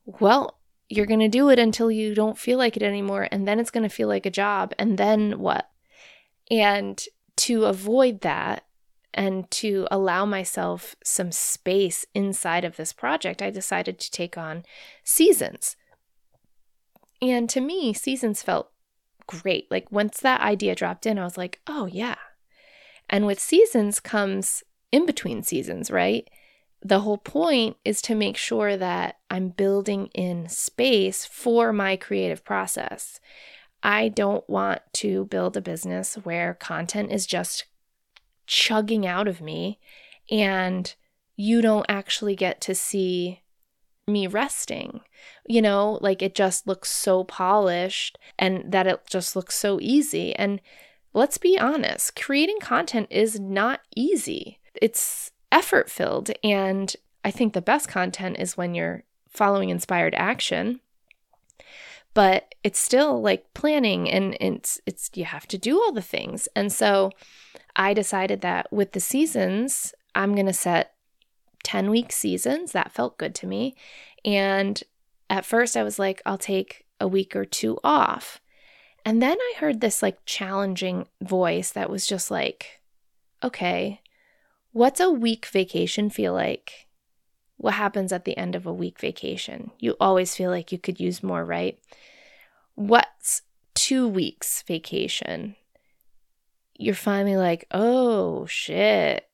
well, 0.06 0.58
you're 0.96 1.06
going 1.06 1.20
to 1.20 1.28
do 1.28 1.50
it 1.50 1.60
until 1.60 1.92
you 1.92 2.16
don't 2.16 2.38
feel 2.38 2.58
like 2.58 2.78
it 2.78 2.84
anymore. 2.84 3.28
And 3.32 3.48
then 3.48 3.60
it's 3.60 3.72
going 3.72 3.84
to 3.88 3.96
feel 3.96 4.08
like 4.08 4.26
a 4.26 4.32
job. 4.32 4.74
And 4.78 4.98
then 4.98 5.40
what? 5.40 5.70
And 6.50 7.04
to 7.38 7.66
avoid 7.66 8.22
that, 8.22 8.64
And 9.14 9.50
to 9.52 9.88
allow 9.92 10.26
myself 10.26 10.96
some 11.04 11.32
space 11.32 12.06
inside 12.16 12.66
of 12.66 12.78
this 12.78 12.92
project, 12.92 13.42
I 13.42 13.52
decided 13.52 14.00
to 14.00 14.12
take 14.12 14.38
on 14.38 14.64
seasons. 15.04 15.76
And 17.22 17.48
to 17.52 17.62
me, 17.62 17.94
seasons 17.94 18.42
felt 18.42 18.72
great. 19.28 19.70
Like 19.70 19.92
once 19.92 20.20
that 20.20 20.42
idea 20.42 20.76
dropped 20.76 21.06
in, 21.06 21.20
I 21.20 21.24
was 21.24 21.38
like, 21.38 21.62
oh, 21.68 21.86
yeah. 21.86 22.16
And 23.10 23.26
with 23.26 23.40
seasons 23.40 24.00
comes 24.00 24.64
in 24.92 25.06
between 25.06 25.44
seasons, 25.44 25.92
right? 25.92 26.28
The 26.84 27.00
whole 27.00 27.18
point 27.18 27.78
is 27.86 28.02
to 28.04 28.16
make 28.16 28.36
sure 28.36 28.76
that 28.76 29.20
I'm 29.30 29.50
building 29.50 30.08
in 30.08 30.50
space 30.50 31.26
for 31.26 31.72
my 31.72 31.96
creative 31.96 32.44
process. 32.44 33.22
I 33.82 34.10
don't 34.10 34.48
want 34.50 34.82
to 34.94 35.26
build 35.26 35.56
a 35.56 35.62
business 35.62 36.16
where 36.16 36.54
content 36.54 37.12
is 37.12 37.26
just 37.26 37.66
chugging 38.48 39.08
out 39.08 39.28
of 39.28 39.42
me 39.42 39.80
and 40.30 40.94
you 41.36 41.62
don't 41.62 41.86
actually 41.90 42.36
get 42.36 42.62
to 42.62 42.76
see 42.76 43.42
me 44.08 44.28
resting. 44.28 45.02
You 45.48 45.62
know, 45.62 46.00
like 46.02 46.22
it 46.22 46.36
just 46.36 46.68
looks 46.68 46.90
so 46.90 47.24
polished 47.24 48.18
and 48.38 48.72
that 48.72 48.88
it 48.88 49.02
just 49.10 49.36
looks 49.36 49.56
so 49.56 49.80
easy. 49.82 50.36
And 50.36 50.62
let's 51.14 51.38
be 51.38 51.58
honest, 51.58 52.16
creating 52.16 52.60
content 52.60 53.08
is 53.10 53.40
not 53.40 53.82
easy. 53.96 54.60
It's 54.82 55.32
effort 55.54 55.90
filled. 55.90 56.32
And 56.44 56.94
I 57.24 57.32
think 57.32 57.54
the 57.54 57.62
best 57.62 57.88
content 57.88 58.38
is 58.40 58.58
when 58.58 58.76
you're 58.76 59.04
following 59.30 59.70
inspired 59.70 60.16
action. 60.16 60.82
But 62.14 62.54
it's 62.64 62.80
still 62.80 63.22
like 63.22 63.54
planning 63.54 64.10
and 64.10 64.38
it's 64.40 64.80
it's 64.86 65.10
you 65.16 65.26
have 65.26 65.48
to 65.48 65.58
do 65.58 65.80
all 65.80 65.92
the 65.92 66.02
things. 66.02 66.48
And 66.56 66.72
so 66.72 67.12
I 67.76 67.94
decided 67.94 68.42
that 68.42 68.72
with 68.72 68.92
the 68.92 69.00
seasons, 69.00 69.94
I'm 70.14 70.36
going 70.36 70.46
to 70.46 70.54
set 70.54 70.94
10 71.64 71.90
week 71.90 72.12
seasons. 72.12 72.72
That 72.72 72.92
felt 72.92 73.18
good 73.18 73.34
to 73.36 73.48
me. 73.48 73.76
And 74.24 74.82
at 75.30 75.46
first, 75.46 75.76
I 75.76 75.84
was 75.84 75.98
like, 75.98 76.22
I'll 76.26 76.38
take 76.38 76.86
a 77.00 77.08
week 77.08 77.36
or 77.36 77.46
two 77.46 77.80
off. 77.84 78.40
And 79.06 79.22
then 79.22 79.38
I 79.40 79.54
heard 79.58 79.82
this 79.82 80.04
like 80.04 80.20
challenging 80.26 81.08
voice 81.22 81.72
that 81.72 81.90
was 81.90 82.06
just 82.06 82.30
like, 82.30 82.80
okay, 83.44 84.00
what's 84.74 85.00
a 85.00 85.10
week 85.10 85.46
vacation 85.46 86.10
feel 86.10 86.34
like? 86.34 86.88
What 87.58 87.76
happens 87.76 88.12
at 88.12 88.26
the 88.26 88.38
end 88.38 88.56
of 88.56 88.66
a 88.66 88.74
week 88.74 89.00
vacation? 89.00 89.72
You 89.80 89.96
always 90.00 90.36
feel 90.36 90.50
like 90.50 90.72
you 90.72 90.78
could 90.78 91.00
use 91.00 91.24
more, 91.24 91.46
right? 91.46 91.80
What's 92.76 93.44
two 93.74 94.08
weeks 94.08 94.62
vacation? 94.64 95.56
You're 96.78 96.96
finally 96.96 97.38
like, 97.38 97.66
oh 97.72 98.46
shit, 98.48 99.30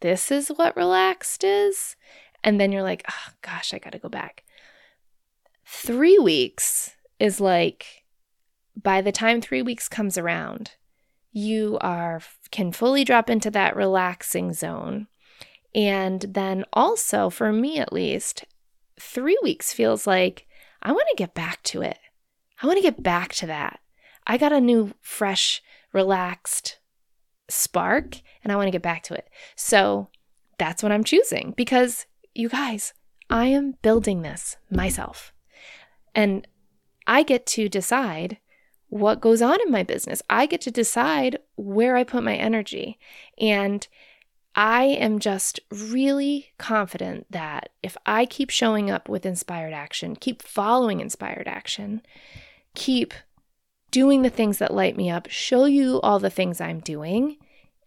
this 0.00 0.30
is 0.30 0.48
what 0.48 0.76
relaxed 0.76 1.42
is. 1.42 1.96
And 2.44 2.60
then 2.60 2.70
you're 2.70 2.82
like, 2.82 3.04
oh 3.10 3.32
gosh, 3.40 3.72
I 3.72 3.78
got 3.78 3.92
to 3.92 3.98
go 3.98 4.08
back. 4.08 4.44
Three 5.64 6.18
weeks 6.18 6.90
is 7.18 7.40
like, 7.40 8.04
by 8.80 9.00
the 9.00 9.12
time 9.12 9.40
three 9.40 9.62
weeks 9.62 9.88
comes 9.88 10.18
around, 10.18 10.72
you 11.32 11.78
are 11.80 12.20
can 12.50 12.70
fully 12.72 13.04
drop 13.04 13.30
into 13.30 13.50
that 13.50 13.74
relaxing 13.74 14.52
zone. 14.52 15.08
And 15.74 16.20
then 16.20 16.64
also, 16.72 17.30
for 17.30 17.52
me 17.52 17.78
at 17.78 17.92
least, 17.92 18.44
three 19.00 19.38
weeks 19.42 19.72
feels 19.72 20.06
like 20.06 20.46
I 20.82 20.92
want 20.92 21.06
to 21.10 21.16
get 21.16 21.34
back 21.34 21.62
to 21.64 21.80
it. 21.80 21.98
I 22.62 22.66
want 22.66 22.76
to 22.76 22.82
get 22.82 23.02
back 23.02 23.32
to 23.36 23.46
that. 23.46 23.80
I 24.26 24.36
got 24.36 24.52
a 24.52 24.60
new, 24.60 24.92
fresh, 25.00 25.62
relaxed 25.92 26.78
spark 27.48 28.20
and 28.42 28.52
I 28.52 28.56
want 28.56 28.66
to 28.68 28.72
get 28.72 28.82
back 28.82 29.02
to 29.04 29.14
it. 29.14 29.28
So 29.56 30.08
that's 30.58 30.82
what 30.82 30.92
I'm 30.92 31.04
choosing 31.04 31.54
because 31.56 32.06
you 32.34 32.48
guys, 32.48 32.94
I 33.28 33.46
am 33.46 33.74
building 33.82 34.22
this 34.22 34.56
myself. 34.70 35.32
And 36.14 36.46
I 37.06 37.22
get 37.22 37.46
to 37.46 37.68
decide 37.68 38.38
what 38.92 39.22
goes 39.22 39.40
on 39.40 39.58
in 39.64 39.72
my 39.72 39.82
business. 39.82 40.20
I 40.28 40.44
get 40.44 40.60
to 40.62 40.70
decide 40.70 41.38
where 41.56 41.96
I 41.96 42.04
put 42.04 42.22
my 42.22 42.36
energy. 42.36 42.98
And 43.38 43.88
I 44.54 44.84
am 44.84 45.18
just 45.18 45.60
really 45.70 46.52
confident 46.58 47.24
that 47.30 47.70
if 47.82 47.96
I 48.04 48.26
keep 48.26 48.50
showing 48.50 48.90
up 48.90 49.08
with 49.08 49.24
inspired 49.24 49.72
action, 49.72 50.14
keep 50.14 50.42
following 50.42 51.00
inspired 51.00 51.48
action, 51.48 52.02
keep 52.74 53.14
doing 53.90 54.20
the 54.20 54.28
things 54.28 54.58
that 54.58 54.74
light 54.74 54.94
me 54.94 55.08
up, 55.08 55.26
show 55.30 55.64
you 55.64 55.98
all 56.02 56.18
the 56.18 56.28
things 56.28 56.60
I'm 56.60 56.80
doing, 56.80 57.38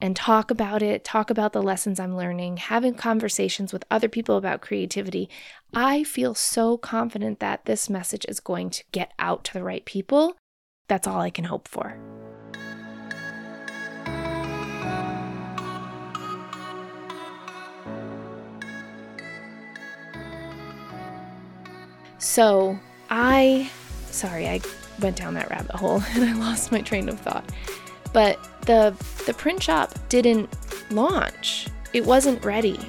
and 0.01 0.16
talk 0.16 0.49
about 0.49 0.82
it, 0.82 1.03
talk 1.03 1.30
about 1.30 1.53
the 1.53 1.62
lessons 1.62 1.99
I'm 1.99 2.18
learning, 2.18 2.58
having 2.58 2.95
conversations 2.95 3.72
with 3.72 3.86
other 3.91 4.10
people 4.10 4.38
about 4.38 4.62
creativity, 4.62 5.30
I 5.72 6.03
feel 6.03 6.34
so 6.34 6.80
confident 6.80 7.39
that 7.41 7.66
this 7.66 7.91
message 7.91 8.26
is 8.28 8.39
going 8.39 8.72
to 8.72 8.84
get 8.91 9.14
out 9.20 9.43
to 9.43 9.53
the 9.53 9.64
right 9.64 9.86
people. 9.86 10.36
That's 10.88 11.08
all 11.08 11.22
I 11.22 11.30
can 11.30 11.46
hope 11.46 11.68
for. 11.68 11.98
So, 22.20 22.78
I, 23.10 23.70
sorry, 24.08 24.48
I 24.48 24.62
went 25.00 25.16
down 25.16 25.34
that 25.36 25.50
rabbit 25.50 25.76
hole 25.76 26.02
and 26.10 26.24
I 26.24 26.34
lost 26.34 26.72
my 26.72 26.82
train 26.82 27.10
of 27.10 27.20
thought. 27.20 27.50
But 28.14 28.40
the 28.62 28.96
the 29.26 29.34
print 29.34 29.62
shop 29.62 29.94
didn't 30.10 30.50
launch. 30.92 31.68
It 31.94 32.06
wasn't 32.06 32.44
ready. 32.44 32.80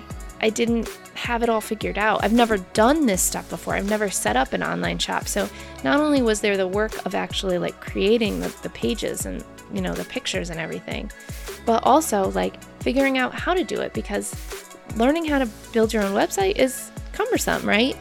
I 0.40 0.50
didn't 0.50 0.88
have 1.26 1.42
it 1.42 1.48
all 1.48 1.60
figured 1.60 1.98
out. 1.98 2.22
I've 2.22 2.32
never 2.32 2.56
done 2.56 3.06
this 3.06 3.20
stuff 3.20 3.50
before. 3.50 3.74
I've 3.74 3.90
never 3.90 4.08
set 4.08 4.36
up 4.36 4.52
an 4.52 4.62
online 4.62 4.98
shop. 4.98 5.26
So 5.26 5.48
not 5.82 5.98
only 5.98 6.22
was 6.22 6.40
there 6.40 6.56
the 6.56 6.68
work 6.68 7.04
of 7.04 7.16
actually 7.16 7.58
like 7.58 7.80
creating 7.80 8.38
the, 8.38 8.54
the 8.62 8.70
pages 8.70 9.26
and 9.26 9.44
you 9.74 9.80
know 9.80 9.92
the 9.92 10.04
pictures 10.04 10.50
and 10.50 10.60
everything, 10.60 11.10
but 11.64 11.82
also 11.82 12.30
like 12.30 12.62
figuring 12.80 13.18
out 13.18 13.34
how 13.34 13.54
to 13.54 13.64
do 13.64 13.80
it 13.80 13.92
because 13.92 14.36
learning 14.94 15.24
how 15.24 15.40
to 15.40 15.46
build 15.72 15.92
your 15.92 16.04
own 16.04 16.12
website 16.12 16.56
is 16.58 16.92
cumbersome, 17.12 17.66
right? 17.66 17.96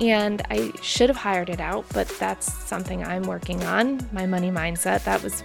And 0.00 0.40
I 0.48 0.70
should 0.80 1.08
have 1.08 1.16
hired 1.16 1.50
it 1.50 1.60
out, 1.60 1.84
but 1.92 2.06
that's 2.20 2.52
something 2.64 3.02
I'm 3.02 3.24
working 3.24 3.60
on. 3.64 4.08
My 4.12 4.24
money 4.24 4.52
mindset, 4.52 5.02
that 5.02 5.20
was 5.20 5.42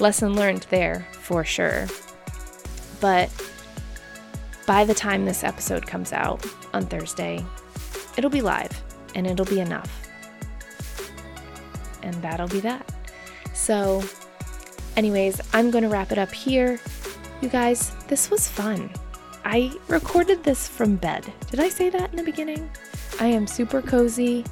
lesson 0.00 0.34
learned 0.34 0.66
there 0.70 1.06
for 1.12 1.44
sure. 1.44 1.86
But 3.00 3.30
by 4.70 4.84
the 4.84 4.94
time 4.94 5.24
this 5.24 5.42
episode 5.42 5.84
comes 5.84 6.12
out 6.12 6.46
on 6.72 6.86
Thursday, 6.86 7.44
it'll 8.16 8.30
be 8.30 8.40
live 8.40 8.70
and 9.16 9.26
it'll 9.26 9.44
be 9.44 9.58
enough. 9.58 10.08
And 12.04 12.14
that'll 12.22 12.46
be 12.46 12.60
that. 12.60 12.88
So, 13.52 14.00
anyways, 14.96 15.40
I'm 15.52 15.72
going 15.72 15.82
to 15.82 15.90
wrap 15.90 16.12
it 16.12 16.18
up 16.18 16.30
here. 16.30 16.78
You 17.40 17.48
guys, 17.48 17.90
this 18.06 18.30
was 18.30 18.46
fun. 18.46 18.90
I 19.44 19.76
recorded 19.88 20.44
this 20.44 20.68
from 20.68 20.94
bed. 20.94 21.32
Did 21.50 21.58
I 21.58 21.68
say 21.68 21.90
that 21.90 22.12
in 22.12 22.16
the 22.16 22.22
beginning? 22.22 22.70
I 23.18 23.26
am 23.26 23.48
super 23.48 23.82
cozy, 23.82 24.44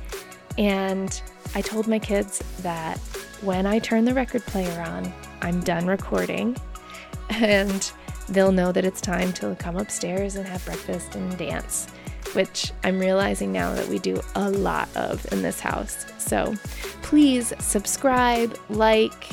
and 0.59 1.23
I 1.55 1.61
told 1.61 1.87
my 1.87 2.01
kids 2.01 2.43
that 2.63 2.99
when 3.43 3.67
I 3.67 3.79
turn 3.79 4.05
the 4.05 4.15
record 4.15 4.43
player 4.47 4.81
on, 4.81 5.13
I'm 5.43 5.61
done 5.61 5.87
recording 5.87 6.57
and 7.31 7.93
they'll 8.29 8.53
know 8.53 8.73
that 8.73 8.85
it's 8.85 9.01
time 9.01 9.33
to 9.35 9.55
come 9.57 9.77
upstairs 9.77 10.37
and 10.37 10.47
have 10.47 10.65
breakfast 10.65 11.15
and 11.15 11.37
dance, 11.39 11.87
which 12.33 12.73
I'm 12.85 12.99
realizing 12.99 13.53
now 13.53 13.75
that 13.75 13.89
we 13.89 13.99
do 13.99 14.21
a 14.35 14.51
lot 14.51 14.89
of 14.97 15.31
in 15.33 15.43
this 15.43 15.61
house. 15.61 16.07
So 16.19 16.55
please 17.03 17.53
subscribe, 17.59 18.59
like, 18.69 19.31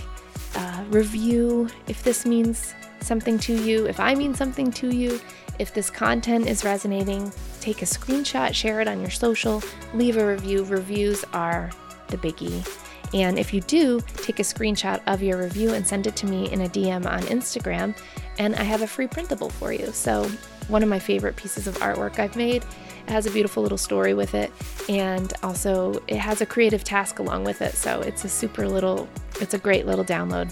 uh, 0.56 0.84
review 0.90 1.70
if 1.88 2.04
this 2.04 2.26
means 2.26 2.74
something 3.02 3.38
to 3.40 3.54
you, 3.54 3.86
if 3.86 4.00
I 4.00 4.16
mean 4.16 4.34
something 4.34 4.72
to 4.72 4.94
you. 4.96 5.20
If 5.58 5.74
this 5.74 5.90
content 5.90 6.48
is 6.48 6.66
resonating, 6.66 7.32
take 7.62 7.82
a 7.82 7.86
screenshot, 7.86 8.54
share 8.54 8.82
it 8.82 8.90
on 8.90 9.00
your 9.00 9.10
social, 9.10 9.64
leave 9.94 10.18
a 10.18 10.28
review. 10.28 10.66
Reviews 10.66 11.24
are 11.32 11.72
the 12.08 12.18
biggie. 12.18 12.85
And 13.16 13.40
if 13.40 13.54
you 13.54 13.62
do, 13.62 14.02
take 14.18 14.40
a 14.40 14.44
screenshot 14.44 15.02
of 15.08 15.24
your 15.24 15.38
review 15.38 15.74
and 15.74 15.88
send 15.88 16.06
it 16.06 16.18
to 16.18 16.26
me 16.26 16.52
in 16.52 16.62
a 16.62 16.68
DM 16.68 17.06
on 17.10 17.22
Instagram, 17.22 17.98
and 18.38 18.54
I 18.58 18.64
have 18.64 18.82
a 18.82 18.88
free 18.88 19.08
printable 19.08 19.50
for 19.50 19.72
you. 19.72 19.88
So, 19.94 20.30
one 20.68 20.84
of 20.84 20.90
my 20.90 21.00
favorite 21.00 21.38
pieces 21.38 21.66
of 21.66 21.78
artwork 21.78 22.20
I've 22.20 22.36
made. 22.36 22.66
It 23.08 23.12
has 23.12 23.26
a 23.26 23.32
beautiful 23.32 23.64
little 23.64 23.78
story 23.78 24.14
with 24.14 24.36
it, 24.36 24.52
and 24.90 25.32
also 25.44 26.04
it 26.08 26.18
has 26.18 26.42
a 26.42 26.46
creative 26.46 26.84
task 26.84 27.20
along 27.20 27.46
with 27.46 27.62
it. 27.62 27.76
So, 27.76 28.02
it's 28.02 28.26
a 28.26 28.30
super 28.30 28.68
little, 28.68 29.08
it's 29.40 29.54
a 29.54 29.60
great 29.60 29.86
little 29.86 30.04
download. 30.04 30.52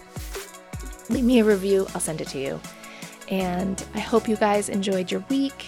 Leave 1.09 1.25
me 1.25 1.39
a 1.39 1.43
review, 1.43 1.85
I'll 1.93 1.99
send 1.99 2.21
it 2.21 2.29
to 2.29 2.39
you. 2.39 2.61
And 3.27 3.83
I 3.93 3.99
hope 3.99 4.29
you 4.29 4.37
guys 4.37 4.69
enjoyed 4.69 5.11
your 5.11 5.25
week 5.29 5.67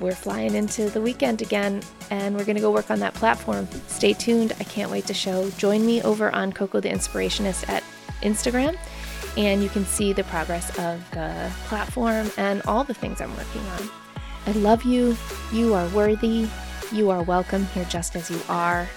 we're 0.00 0.14
flying 0.14 0.54
into 0.54 0.88
the 0.90 1.00
weekend 1.00 1.42
again 1.42 1.82
and 2.10 2.34
we're 2.36 2.44
going 2.44 2.56
to 2.56 2.62
go 2.62 2.72
work 2.72 2.90
on 2.90 2.98
that 3.00 3.14
platform. 3.14 3.68
Stay 3.86 4.14
tuned. 4.14 4.52
I 4.58 4.64
can't 4.64 4.90
wait 4.90 5.06
to 5.06 5.14
show. 5.14 5.50
Join 5.50 5.84
me 5.84 6.02
over 6.02 6.34
on 6.34 6.52
Coco 6.52 6.80
the 6.80 6.88
Inspirationist 6.88 7.68
at 7.68 7.84
Instagram 8.22 8.76
and 9.36 9.62
you 9.62 9.68
can 9.68 9.84
see 9.84 10.12
the 10.12 10.24
progress 10.24 10.70
of 10.78 11.08
the 11.12 11.52
platform 11.66 12.30
and 12.36 12.62
all 12.66 12.82
the 12.82 12.94
things 12.94 13.20
I'm 13.20 13.34
working 13.36 13.62
on. 13.62 13.90
I 14.46 14.52
love 14.52 14.82
you. 14.84 15.16
You 15.52 15.74
are 15.74 15.88
worthy. 15.90 16.48
You 16.92 17.10
are 17.10 17.22
welcome 17.22 17.66
here 17.66 17.84
just 17.84 18.16
as 18.16 18.30
you 18.30 18.40
are. 18.48 18.88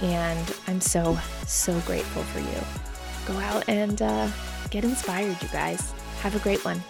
And 0.00 0.56
I'm 0.68 0.80
so, 0.80 1.18
so 1.46 1.78
grateful 1.80 2.22
for 2.24 2.40
you. 2.40 3.26
Go 3.26 3.38
out 3.40 3.68
and 3.68 4.00
uh, 4.00 4.28
get 4.70 4.84
inspired, 4.84 5.40
you 5.42 5.48
guys. 5.48 5.92
Have 6.20 6.34
a 6.34 6.38
great 6.38 6.64
one. 6.64 6.82